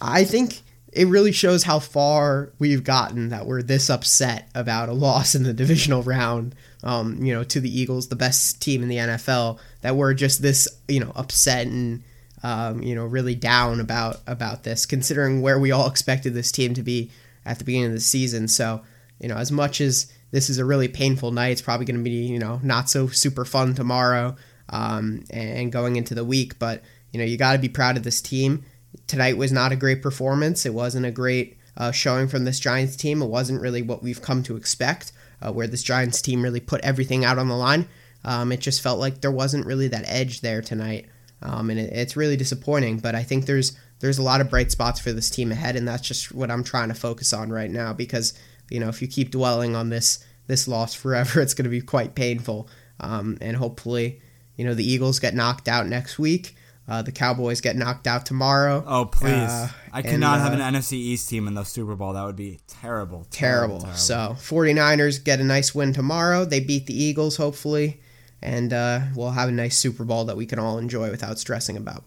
I 0.00 0.24
think 0.24 0.62
it 0.92 1.06
really 1.06 1.32
shows 1.32 1.62
how 1.62 1.78
far 1.78 2.52
we've 2.58 2.84
gotten 2.84 3.30
that 3.30 3.46
we're 3.46 3.62
this 3.62 3.90
upset 3.90 4.48
about 4.54 4.88
a 4.88 4.92
loss 5.06 5.34
in 5.34 5.42
the 5.42 5.52
divisional 5.52 6.02
round 6.02 6.54
um, 6.86 7.22
you 7.22 7.34
know, 7.34 7.42
to 7.42 7.60
the 7.60 7.80
Eagles, 7.80 8.08
the 8.08 8.16
best 8.16 8.62
team 8.62 8.82
in 8.82 8.88
the 8.88 8.96
NFL, 8.96 9.58
that 9.80 9.96
we're 9.96 10.14
just 10.14 10.40
this, 10.40 10.68
you 10.86 11.00
know, 11.00 11.10
upset 11.16 11.66
and, 11.66 12.04
um, 12.44 12.80
you 12.80 12.94
know, 12.94 13.04
really 13.04 13.34
down 13.34 13.80
about 13.80 14.20
about 14.28 14.62
this, 14.62 14.86
considering 14.86 15.42
where 15.42 15.58
we 15.58 15.72
all 15.72 15.88
expected 15.88 16.32
this 16.32 16.52
team 16.52 16.74
to 16.74 16.82
be 16.82 17.10
at 17.46 17.58
the 17.58 17.64
beginning 17.64 17.88
of 17.88 17.94
the 17.94 18.00
season. 18.00 18.48
So, 18.48 18.82
you 19.18 19.28
know, 19.28 19.36
as 19.36 19.50
much 19.50 19.80
as 19.80 20.12
this 20.32 20.50
is 20.50 20.58
a 20.58 20.64
really 20.64 20.88
painful 20.88 21.30
night, 21.30 21.52
it's 21.52 21.62
probably 21.62 21.86
going 21.86 21.96
to 21.96 22.02
be, 22.02 22.10
you 22.10 22.38
know, 22.38 22.60
not 22.62 22.90
so 22.90 23.06
super 23.06 23.46
fun 23.46 23.74
tomorrow 23.74 24.36
um, 24.68 25.24
and 25.30 25.72
going 25.72 25.96
into 25.96 26.14
the 26.14 26.24
week. 26.24 26.58
But, 26.58 26.82
you 27.12 27.18
know, 27.18 27.24
you 27.24 27.38
got 27.38 27.52
to 27.52 27.58
be 27.58 27.70
proud 27.70 27.96
of 27.96 28.02
this 28.02 28.20
team. 28.20 28.64
Tonight 29.06 29.38
was 29.38 29.52
not 29.52 29.72
a 29.72 29.76
great 29.76 30.02
performance. 30.02 30.66
It 30.66 30.74
wasn't 30.74 31.06
a 31.06 31.10
great 31.10 31.56
uh, 31.76 31.92
showing 31.92 32.28
from 32.28 32.44
this 32.44 32.60
Giants 32.60 32.96
team. 32.96 33.22
It 33.22 33.26
wasn't 33.26 33.62
really 33.62 33.82
what 33.82 34.02
we've 34.02 34.20
come 34.20 34.42
to 34.42 34.56
expect 34.56 35.12
uh, 35.40 35.52
where 35.52 35.66
this 35.66 35.82
Giants 35.82 36.22
team 36.22 36.42
really 36.42 36.60
put 36.60 36.80
everything 36.82 37.24
out 37.24 37.38
on 37.38 37.48
the 37.48 37.56
line. 37.56 37.88
Um, 38.24 38.52
it 38.52 38.60
just 38.60 38.82
felt 38.82 38.98
like 38.98 39.20
there 39.20 39.30
wasn't 39.30 39.66
really 39.66 39.88
that 39.88 40.04
edge 40.06 40.40
there 40.40 40.60
tonight, 40.60 41.06
um, 41.42 41.70
and 41.70 41.78
it, 41.78 41.92
it's 41.92 42.16
really 42.16 42.36
disappointing. 42.36 42.98
But 42.98 43.14
I 43.14 43.22
think 43.22 43.46
there's 43.46 43.76
there's 44.00 44.18
a 44.18 44.22
lot 44.22 44.40
of 44.40 44.50
bright 44.50 44.70
spots 44.70 45.00
for 45.00 45.12
this 45.12 45.30
team 45.30 45.52
ahead, 45.52 45.76
and 45.76 45.86
that's 45.86 46.06
just 46.06 46.32
what 46.32 46.50
I'm 46.50 46.64
trying 46.64 46.88
to 46.88 46.94
focus 46.94 47.32
on 47.32 47.50
right 47.50 47.70
now. 47.70 47.92
Because 47.92 48.34
you 48.70 48.80
know, 48.80 48.88
if 48.88 49.00
you 49.00 49.08
keep 49.08 49.30
dwelling 49.30 49.76
on 49.76 49.90
this 49.90 50.24
this 50.46 50.68
loss 50.68 50.94
forever. 50.94 51.40
It's 51.46 51.54
going 51.54 51.64
to 51.64 51.70
be 51.70 51.80
quite 51.80 52.14
painful. 52.14 52.68
Um, 52.98 53.38
and 53.40 53.56
hopefully, 53.56 54.20
you 54.56 54.64
know, 54.64 54.74
the 54.74 54.88
Eagles 54.88 55.18
get 55.18 55.34
knocked 55.34 55.68
out 55.68 55.86
next 55.86 56.18
week. 56.18 56.56
Uh, 56.88 57.02
the 57.02 57.12
Cowboys 57.12 57.60
get 57.60 57.76
knocked 57.76 58.06
out 58.06 58.24
tomorrow. 58.24 58.84
Oh, 58.86 59.06
please. 59.06 59.30
Uh, 59.32 59.68
I 59.92 60.02
cannot 60.02 60.34
and, 60.34 60.42
have 60.42 60.52
an 60.52 60.60
uh, 60.60 60.78
NFC 60.78 60.92
East 60.92 61.28
team 61.28 61.48
in 61.48 61.54
the 61.54 61.64
Super 61.64 61.96
Bowl. 61.96 62.12
That 62.12 62.24
would 62.24 62.36
be 62.36 62.60
terrible. 62.68 63.26
terrible. 63.30 63.80
So 63.94 64.36
49ers 64.38 65.22
get 65.22 65.40
a 65.40 65.44
nice 65.44 65.74
win 65.74 65.92
tomorrow. 65.92 66.44
They 66.44 66.60
beat 66.60 66.86
the 66.86 66.94
Eagles, 66.94 67.36
hopefully. 67.36 68.00
And 68.40 68.72
uh, 68.72 69.00
we'll 69.16 69.32
have 69.32 69.48
a 69.48 69.52
nice 69.52 69.76
Super 69.76 70.04
Bowl 70.04 70.24
that 70.26 70.36
we 70.36 70.46
can 70.46 70.60
all 70.60 70.78
enjoy 70.78 71.10
without 71.10 71.38
stressing 71.40 71.76
about. 71.76 72.04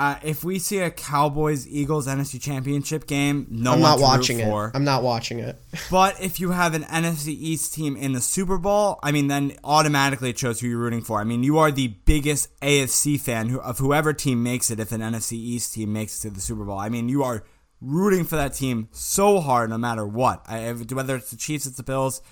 Uh, 0.00 0.18
if 0.22 0.42
we 0.42 0.58
see 0.58 0.78
a 0.78 0.90
Cowboys 0.90 1.68
Eagles 1.68 2.06
NFC 2.06 2.40
Championship 2.40 3.06
game, 3.06 3.46
no 3.50 3.72
I'm 3.74 3.80
one 3.80 3.90
not 3.90 4.00
watching 4.00 4.38
it. 4.40 4.44
for. 4.46 4.70
I'm 4.74 4.82
not 4.84 5.02
watching 5.02 5.40
it. 5.40 5.60
But 5.90 6.18
if 6.22 6.40
you 6.40 6.52
have 6.52 6.72
an 6.72 6.84
NFC 6.84 7.28
East 7.28 7.74
team 7.74 7.96
in 7.98 8.12
the 8.12 8.20
Super 8.22 8.56
Bowl, 8.56 8.98
I 9.02 9.12
mean, 9.12 9.26
then 9.26 9.52
automatically 9.62 10.30
it 10.30 10.38
shows 10.38 10.58
who 10.60 10.68
you're 10.68 10.78
rooting 10.78 11.02
for. 11.02 11.20
I 11.20 11.24
mean, 11.24 11.42
you 11.42 11.58
are 11.58 11.70
the 11.70 11.88
biggest 12.06 12.48
AFC 12.60 13.20
fan 13.20 13.50
who, 13.50 13.60
of 13.60 13.78
whoever 13.78 14.14
team 14.14 14.42
makes 14.42 14.70
it 14.70 14.80
if 14.80 14.90
an 14.90 15.02
NFC 15.02 15.32
East 15.34 15.74
team 15.74 15.92
makes 15.92 16.18
it 16.24 16.28
to 16.28 16.34
the 16.34 16.40
Super 16.40 16.64
Bowl. 16.64 16.78
I 16.78 16.88
mean, 16.88 17.10
you 17.10 17.22
are 17.22 17.44
rooting 17.82 18.24
for 18.24 18.36
that 18.36 18.54
team 18.54 18.88
so 18.92 19.38
hard 19.40 19.68
no 19.68 19.76
matter 19.76 20.06
what. 20.06 20.42
I, 20.48 20.60
if- 20.70 20.90
whether 20.92 21.16
it's 21.16 21.30
the 21.30 21.36
Chiefs, 21.36 21.66
it's 21.66 21.76
the 21.76 21.82
Bills, 21.82 22.22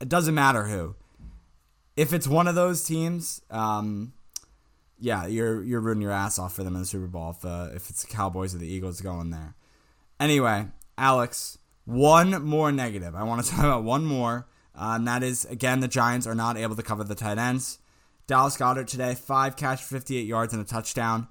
it 0.00 0.08
doesn't 0.08 0.34
matter 0.34 0.64
who. 0.64 0.96
If 1.94 2.14
it's 2.14 2.26
one 2.26 2.48
of 2.48 2.54
those 2.54 2.82
teams, 2.84 3.42
um, 3.50 4.14
yeah, 5.00 5.26
you're 5.26 5.62
you're 5.62 5.80
rooting 5.80 6.02
your 6.02 6.12
ass 6.12 6.38
off 6.38 6.54
for 6.54 6.62
them 6.62 6.74
in 6.74 6.82
the 6.82 6.86
Super 6.86 7.06
Bowl 7.06 7.30
if, 7.30 7.44
uh, 7.44 7.68
if 7.74 7.90
it's 7.90 8.04
the 8.04 8.12
Cowboys 8.12 8.54
or 8.54 8.58
the 8.58 8.68
Eagles 8.68 9.00
going 9.00 9.30
there. 9.30 9.54
Anyway, 10.18 10.66
Alex, 10.98 11.58
one 11.84 12.44
more 12.44 12.70
negative. 12.70 13.14
I 13.14 13.24
want 13.24 13.44
to 13.44 13.50
talk 13.54 13.60
about 13.60 13.84
one 13.84 14.04
more, 14.04 14.46
uh, 14.74 14.92
and 14.96 15.08
that 15.08 15.22
is 15.22 15.44
again 15.46 15.80
the 15.80 15.88
Giants 15.88 16.26
are 16.26 16.34
not 16.34 16.56
able 16.56 16.76
to 16.76 16.82
cover 16.82 17.02
the 17.02 17.14
tight 17.14 17.38
ends. 17.38 17.78
Dallas 18.26 18.56
Goedert 18.56 18.86
today, 18.86 19.14
five 19.14 19.56
catch, 19.56 19.82
58 19.82 20.24
yards, 20.24 20.52
and 20.52 20.62
a 20.62 20.64
touchdown, 20.64 21.26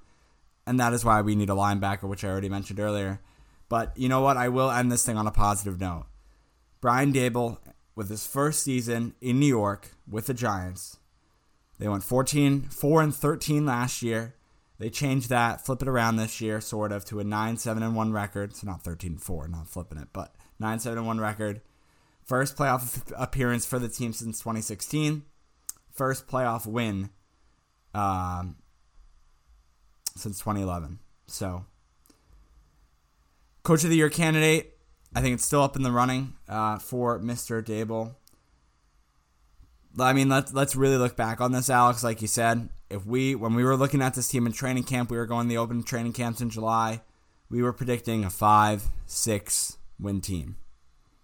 and 0.67 0.79
that 0.79 0.91
is 0.91 1.05
why 1.05 1.21
we 1.21 1.35
need 1.35 1.49
a 1.49 1.53
linebacker, 1.53 2.03
which 2.03 2.25
I 2.25 2.29
already 2.29 2.49
mentioned 2.49 2.79
earlier. 2.79 3.21
But 3.69 3.95
you 3.95 4.09
know 4.09 4.21
what? 4.21 4.35
I 4.35 4.49
will 4.49 4.69
end 4.69 4.91
this 4.91 5.05
thing 5.05 5.15
on 5.15 5.27
a 5.27 5.31
positive 5.31 5.79
note. 5.79 6.07
Brian 6.81 7.13
Daboll, 7.13 7.59
with 7.95 8.09
his 8.09 8.25
first 8.25 8.63
season 8.63 9.13
in 9.21 9.39
New 9.39 9.45
York 9.45 9.91
with 10.09 10.25
the 10.25 10.33
Giants, 10.33 10.97
they 11.79 11.87
went 11.87 12.03
14, 12.03 12.63
4 12.63 13.01
and 13.01 13.15
13 13.15 13.65
last 13.65 14.03
year. 14.03 14.35
They 14.77 14.89
changed 14.89 15.29
that, 15.29 15.65
flip 15.65 15.81
it 15.81 15.87
around 15.87 16.15
this 16.15 16.39
year, 16.39 16.61
sort 16.61 16.91
of, 16.91 17.03
to 17.05 17.19
a 17.19 17.23
9 17.23 17.57
7 17.57 17.81
and 17.81 17.95
1 17.95 18.13
record. 18.13 18.55
So 18.55 18.67
not 18.67 18.83
13 18.83 19.17
4, 19.17 19.47
not 19.47 19.67
flipping 19.67 19.97
it, 19.97 20.09
but 20.13 20.35
9 20.59 20.79
7 20.79 20.97
and 20.97 21.07
1 21.07 21.19
record. 21.19 21.61
First 22.25 22.55
playoff 22.55 23.11
appearance 23.17 23.65
for 23.65 23.79
the 23.79 23.89
team 23.89 24.13
since 24.13 24.39
2016. 24.39 25.23
First 25.91 26.27
playoff 26.27 26.65
win 26.65 27.09
um, 27.93 28.57
since 30.15 30.39
2011. 30.39 30.99
So, 31.27 31.65
Coach 33.63 33.83
of 33.83 33.89
the 33.89 33.97
Year 33.97 34.09
candidate, 34.09 34.77
I 35.15 35.21
think 35.21 35.33
it's 35.33 35.45
still 35.45 35.61
up 35.61 35.75
in 35.75 35.83
the 35.83 35.91
running 35.91 36.33
uh, 36.47 36.77
for 36.77 37.19
Mr. 37.19 37.63
Daboll. 37.63 38.15
I 40.01 40.13
mean, 40.13 40.29
let's 40.29 40.53
let's 40.53 40.75
really 40.75 40.97
look 40.97 41.15
back 41.15 41.41
on 41.41 41.51
this, 41.51 41.69
Alex. 41.69 42.03
Like 42.03 42.21
you 42.21 42.27
said, 42.27 42.69
if 42.89 43.05
we 43.05 43.35
when 43.35 43.55
we 43.55 43.63
were 43.63 43.75
looking 43.75 44.01
at 44.01 44.13
this 44.13 44.27
team 44.27 44.45
in 44.45 44.53
training 44.53 44.83
camp, 44.83 45.11
we 45.11 45.17
were 45.17 45.25
going 45.25 45.47
the 45.47 45.57
open 45.57 45.83
training 45.83 46.13
camps 46.13 46.41
in 46.41 46.49
July. 46.49 47.01
We 47.49 47.61
were 47.61 47.73
predicting 47.73 48.23
a 48.23 48.29
five, 48.29 48.83
six 49.05 49.77
win 49.99 50.21
team. 50.21 50.57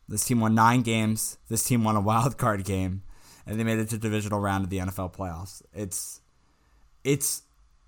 This 0.08 0.26
team 0.26 0.40
won 0.40 0.56
nine 0.56 0.82
games. 0.82 1.38
This 1.50 1.64
team 1.64 1.84
won 1.84 1.96
a 1.96 2.02
wild 2.02 2.38
card 2.38 2.64
game, 2.64 3.04
and 3.46 3.60
they 3.60 3.64
made 3.64 3.80
it 3.80 3.90
to 3.90 3.98
divisional 3.98 4.40
round 4.40 4.64
of 4.64 4.70
the 4.70 4.80
NFL 4.80 5.16
playoffs. 5.16 5.62
It's 5.74 6.22
it's 7.04 7.44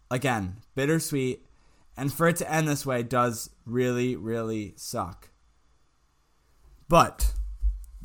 again 0.10 0.58
bittersweet, 0.76 1.46
and 1.96 2.14
for 2.14 2.28
it 2.28 2.38
to 2.38 2.52
end 2.52 2.68
this 2.68 2.86
way 2.86 3.04
does 3.04 3.50
really 3.66 4.16
really 4.16 4.74
suck. 4.76 5.30
But 6.90 7.34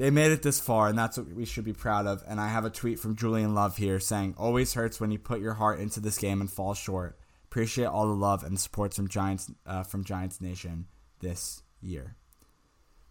they 0.03 0.11
made 0.11 0.33
it 0.33 0.43
this 0.43 0.59
far, 0.59 0.89
and 0.89 0.99
that's 0.99 1.17
what 1.17 1.29
we 1.29 1.45
should 1.45 1.65
be 1.65 1.73
proud 1.73 2.09
of. 2.09 2.25
And 2.27 2.41
I 2.41 2.49
have 2.49 2.65
a 2.65 2.71
tweet 2.71 2.99
from 2.99 3.15
Julian 3.15 3.55
Love 3.55 3.77
here 3.77 4.01
saying, 4.01 4.35
"Always 4.37 4.75
hurts 4.75 4.99
when 4.99 5.13
you 5.13 5.19
put 5.21 5.41
your 5.41 5.55
heart 5.55 5.79
into 5.79 6.01
this 6.01 6.19
game 6.19 6.41
and 6.41 6.51
fall 6.51 6.75
short. 6.75 7.17
Appreciate 7.45 7.85
all 7.85 8.09
the 8.09 8.13
love 8.13 8.43
and 8.43 8.59
support 8.59 8.95
from 8.95 9.07
Giants 9.07 9.49
uh, 9.65 9.85
from 9.85 10.03
Giants 10.03 10.41
Nation 10.41 10.89
this 11.21 11.63
year." 11.81 12.17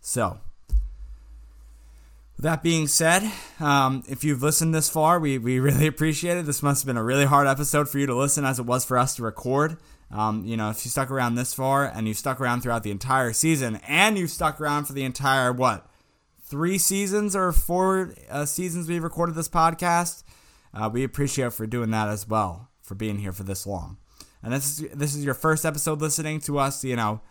So, 0.01 0.41
with 2.35 2.43
that 2.43 2.61
being 2.61 2.87
said, 2.87 3.23
um, 3.61 4.03
if 4.09 4.25
you've 4.25 4.43
listened 4.43 4.75
this 4.75 4.89
far, 4.89 5.17
we, 5.17 5.37
we 5.37 5.59
really 5.61 5.87
appreciate 5.87 6.39
it. 6.39 6.45
This 6.45 6.61
must 6.61 6.83
have 6.83 6.87
been 6.87 6.97
a 6.97 7.03
really 7.05 7.23
hard 7.23 7.47
episode 7.47 7.87
for 7.87 7.99
you 7.99 8.05
to 8.05 8.15
listen 8.15 8.43
as 8.43 8.59
it 8.59 8.65
was 8.65 8.83
for 8.83 8.97
us 8.97 9.15
to 9.15 9.23
record. 9.23 9.77
Um, 10.11 10.43
you 10.43 10.57
know, 10.57 10.69
if 10.71 10.83
you 10.83 10.91
stuck 10.91 11.09
around 11.09 11.35
this 11.35 11.53
far 11.53 11.85
and 11.85 12.05
you 12.05 12.13
stuck 12.13 12.41
around 12.41 12.63
throughout 12.63 12.83
the 12.83 12.91
entire 12.91 13.31
season 13.31 13.79
and 13.87 14.17
you 14.17 14.27
stuck 14.27 14.59
around 14.59 14.87
for 14.87 14.91
the 14.91 15.05
entire, 15.05 15.53
what, 15.53 15.87
three 16.51 16.77
seasons 16.77 17.33
or 17.33 17.53
four 17.53 18.13
uh, 18.29 18.45
seasons 18.45 18.89
we've 18.89 19.01
recorded 19.01 19.35
this 19.35 19.47
podcast, 19.47 20.23
uh, 20.73 20.89
we 20.91 21.01
appreciate 21.03 21.53
for 21.53 21.65
doing 21.65 21.91
that 21.91 22.09
as 22.09 22.27
well, 22.27 22.69
for 22.81 22.93
being 22.93 23.19
here 23.19 23.31
for 23.31 23.43
this 23.43 23.65
long. 23.65 23.97
And 24.43 24.51
this 24.51 24.79
is 24.79 24.91
this 24.91 25.15
is 25.15 25.23
your 25.23 25.33
first 25.33 25.65
episode 25.65 26.01
listening 26.01 26.41
to 26.41 26.59
us, 26.59 26.83
you 26.83 26.97
know, 26.97 27.21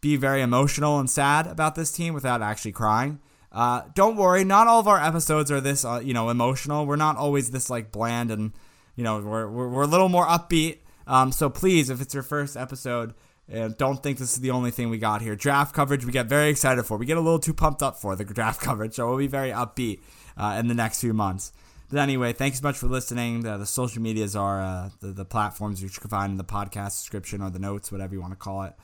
be 0.00 0.16
very 0.16 0.42
emotional 0.42 0.98
and 0.98 1.08
sad 1.08 1.46
about 1.46 1.76
this 1.76 1.92
team 1.92 2.14
without 2.14 2.42
actually 2.42 2.72
crying. 2.72 3.20
Uh, 3.52 3.82
don't 3.94 4.16
worry, 4.16 4.42
not 4.42 4.66
all 4.66 4.80
of 4.80 4.88
our 4.88 5.00
episodes 5.00 5.52
are 5.52 5.60
this, 5.60 5.84
uh, 5.84 6.00
you 6.02 6.12
know, 6.12 6.28
emotional. 6.28 6.84
We're 6.84 6.96
not 6.96 7.16
always 7.16 7.52
this 7.52 7.70
like 7.70 7.92
bland, 7.92 8.32
and 8.32 8.52
you 8.96 9.04
know, 9.04 9.20
we're 9.20 9.48
we're, 9.48 9.68
we're 9.68 9.82
a 9.84 9.86
little 9.86 10.08
more 10.08 10.26
upbeat. 10.26 10.78
Um, 11.06 11.30
so 11.30 11.48
please, 11.48 11.90
if 11.90 12.00
it's 12.00 12.12
your 12.14 12.24
first 12.24 12.56
episode, 12.56 13.14
and 13.48 13.76
don't 13.76 14.02
think 14.02 14.18
this 14.18 14.32
is 14.32 14.40
the 14.40 14.50
only 14.50 14.70
thing 14.70 14.90
we 14.90 14.98
got 14.98 15.20
here. 15.20 15.36
Draft 15.36 15.74
coverage, 15.74 16.04
we 16.04 16.12
get 16.12 16.26
very 16.26 16.48
excited 16.48 16.84
for. 16.84 16.96
We 16.96 17.06
get 17.06 17.18
a 17.18 17.20
little 17.20 17.38
too 17.38 17.54
pumped 17.54 17.82
up 17.82 17.96
for 17.96 18.16
the 18.16 18.24
draft 18.24 18.60
coverage, 18.60 18.94
so 18.94 19.08
we'll 19.08 19.18
be 19.18 19.26
very 19.26 19.50
upbeat 19.50 20.00
uh, 20.36 20.56
in 20.58 20.68
the 20.68 20.74
next 20.74 21.00
few 21.00 21.12
months. 21.12 21.52
But 21.90 22.00
anyway, 22.00 22.32
thanks 22.32 22.60
so 22.60 22.66
much 22.66 22.78
for 22.78 22.86
listening. 22.86 23.42
The, 23.42 23.58
the 23.58 23.66
social 23.66 24.02
medias 24.02 24.34
are 24.34 24.60
uh, 24.60 24.90
the, 25.00 25.08
the 25.08 25.24
platforms 25.24 25.82
you 25.82 25.88
can 25.88 26.08
find 26.08 26.32
in 26.32 26.38
the 26.38 26.44
podcast 26.44 27.00
description 27.00 27.42
or 27.42 27.50
the 27.50 27.58
notes, 27.58 27.92
whatever 27.92 28.14
you 28.14 28.20
want 28.20 28.32
to 28.32 28.38
call 28.38 28.62
it. 28.62 28.74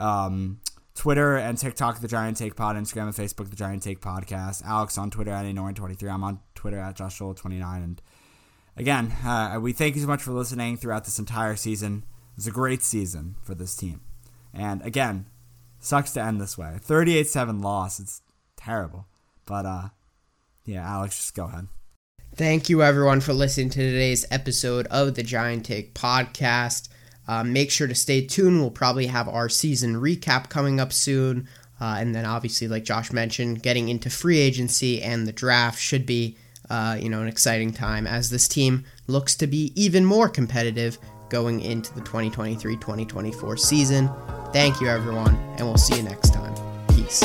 Um, 0.00 0.60
Twitter 0.94 1.36
and 1.36 1.56
TikTok, 1.56 2.00
The 2.00 2.08
Giant 2.08 2.36
Take 2.36 2.56
Pod. 2.56 2.76
Instagram 2.76 3.04
and 3.04 3.14
Facebook, 3.14 3.50
The 3.50 3.56
Giant 3.56 3.82
Take 3.82 4.00
Podcast. 4.00 4.64
Alex 4.64 4.98
on 4.98 5.10
Twitter 5.10 5.30
at 5.30 5.44
Anorian23. 5.44 6.10
I'm 6.10 6.24
on 6.24 6.40
Twitter 6.54 6.78
at 6.78 6.96
Joshua29. 6.96 7.62
And 7.76 8.02
again, 8.76 9.12
uh, 9.24 9.58
we 9.60 9.72
thank 9.72 9.94
you 9.94 10.00
so 10.00 10.08
much 10.08 10.22
for 10.22 10.32
listening 10.32 10.76
throughout 10.76 11.04
this 11.04 11.18
entire 11.18 11.56
season. 11.56 12.04
It 12.32 12.36
was 12.36 12.46
a 12.46 12.50
great 12.50 12.82
season 12.82 13.36
for 13.42 13.54
this 13.54 13.76
team. 13.76 14.00
And 14.54 14.82
again, 14.82 15.26
sucks 15.80 16.12
to 16.12 16.22
end 16.22 16.40
this 16.40 16.56
way. 16.56 16.78
38 16.80 17.28
7 17.28 17.60
loss. 17.60 18.00
It's 18.00 18.22
terrible. 18.56 19.06
But 19.46 19.66
uh, 19.66 19.88
yeah, 20.64 20.88
Alex, 20.88 21.16
just 21.16 21.34
go 21.34 21.44
ahead. 21.44 21.68
Thank 22.34 22.70
you, 22.70 22.82
everyone, 22.82 23.20
for 23.20 23.34
listening 23.34 23.68
to 23.70 23.78
today's 23.78 24.24
episode 24.30 24.86
of 24.86 25.14
the 25.14 25.22
Giant 25.22 25.66
Take 25.66 25.94
podcast. 25.94 26.88
Uh, 27.28 27.44
make 27.44 27.70
sure 27.70 27.86
to 27.86 27.94
stay 27.94 28.24
tuned. 28.24 28.60
We'll 28.60 28.70
probably 28.70 29.06
have 29.06 29.28
our 29.28 29.50
season 29.50 29.96
recap 29.96 30.48
coming 30.48 30.80
up 30.80 30.94
soon. 30.94 31.46
Uh, 31.78 31.96
and 31.98 32.14
then, 32.14 32.24
obviously, 32.24 32.68
like 32.68 32.84
Josh 32.84 33.12
mentioned, 33.12 33.62
getting 33.62 33.88
into 33.88 34.08
free 34.08 34.38
agency 34.38 35.02
and 35.02 35.26
the 35.26 35.32
draft 35.32 35.78
should 35.78 36.06
be, 36.06 36.38
uh, 36.70 36.96
you 36.98 37.10
know, 37.10 37.20
an 37.20 37.28
exciting 37.28 37.72
time 37.72 38.06
as 38.06 38.30
this 38.30 38.48
team 38.48 38.84
looks 39.08 39.34
to 39.36 39.46
be 39.46 39.72
even 39.74 40.04
more 40.04 40.28
competitive 40.28 40.98
going 41.32 41.60
into 41.60 41.92
the 41.94 42.02
2023-2024 42.02 43.58
season. 43.58 44.10
Thank 44.52 44.80
you, 44.80 44.86
everyone, 44.86 45.34
and 45.56 45.62
we'll 45.62 45.78
see 45.78 45.96
you 45.96 46.02
next 46.02 46.34
time. 46.34 46.54
Peace. 46.88 47.24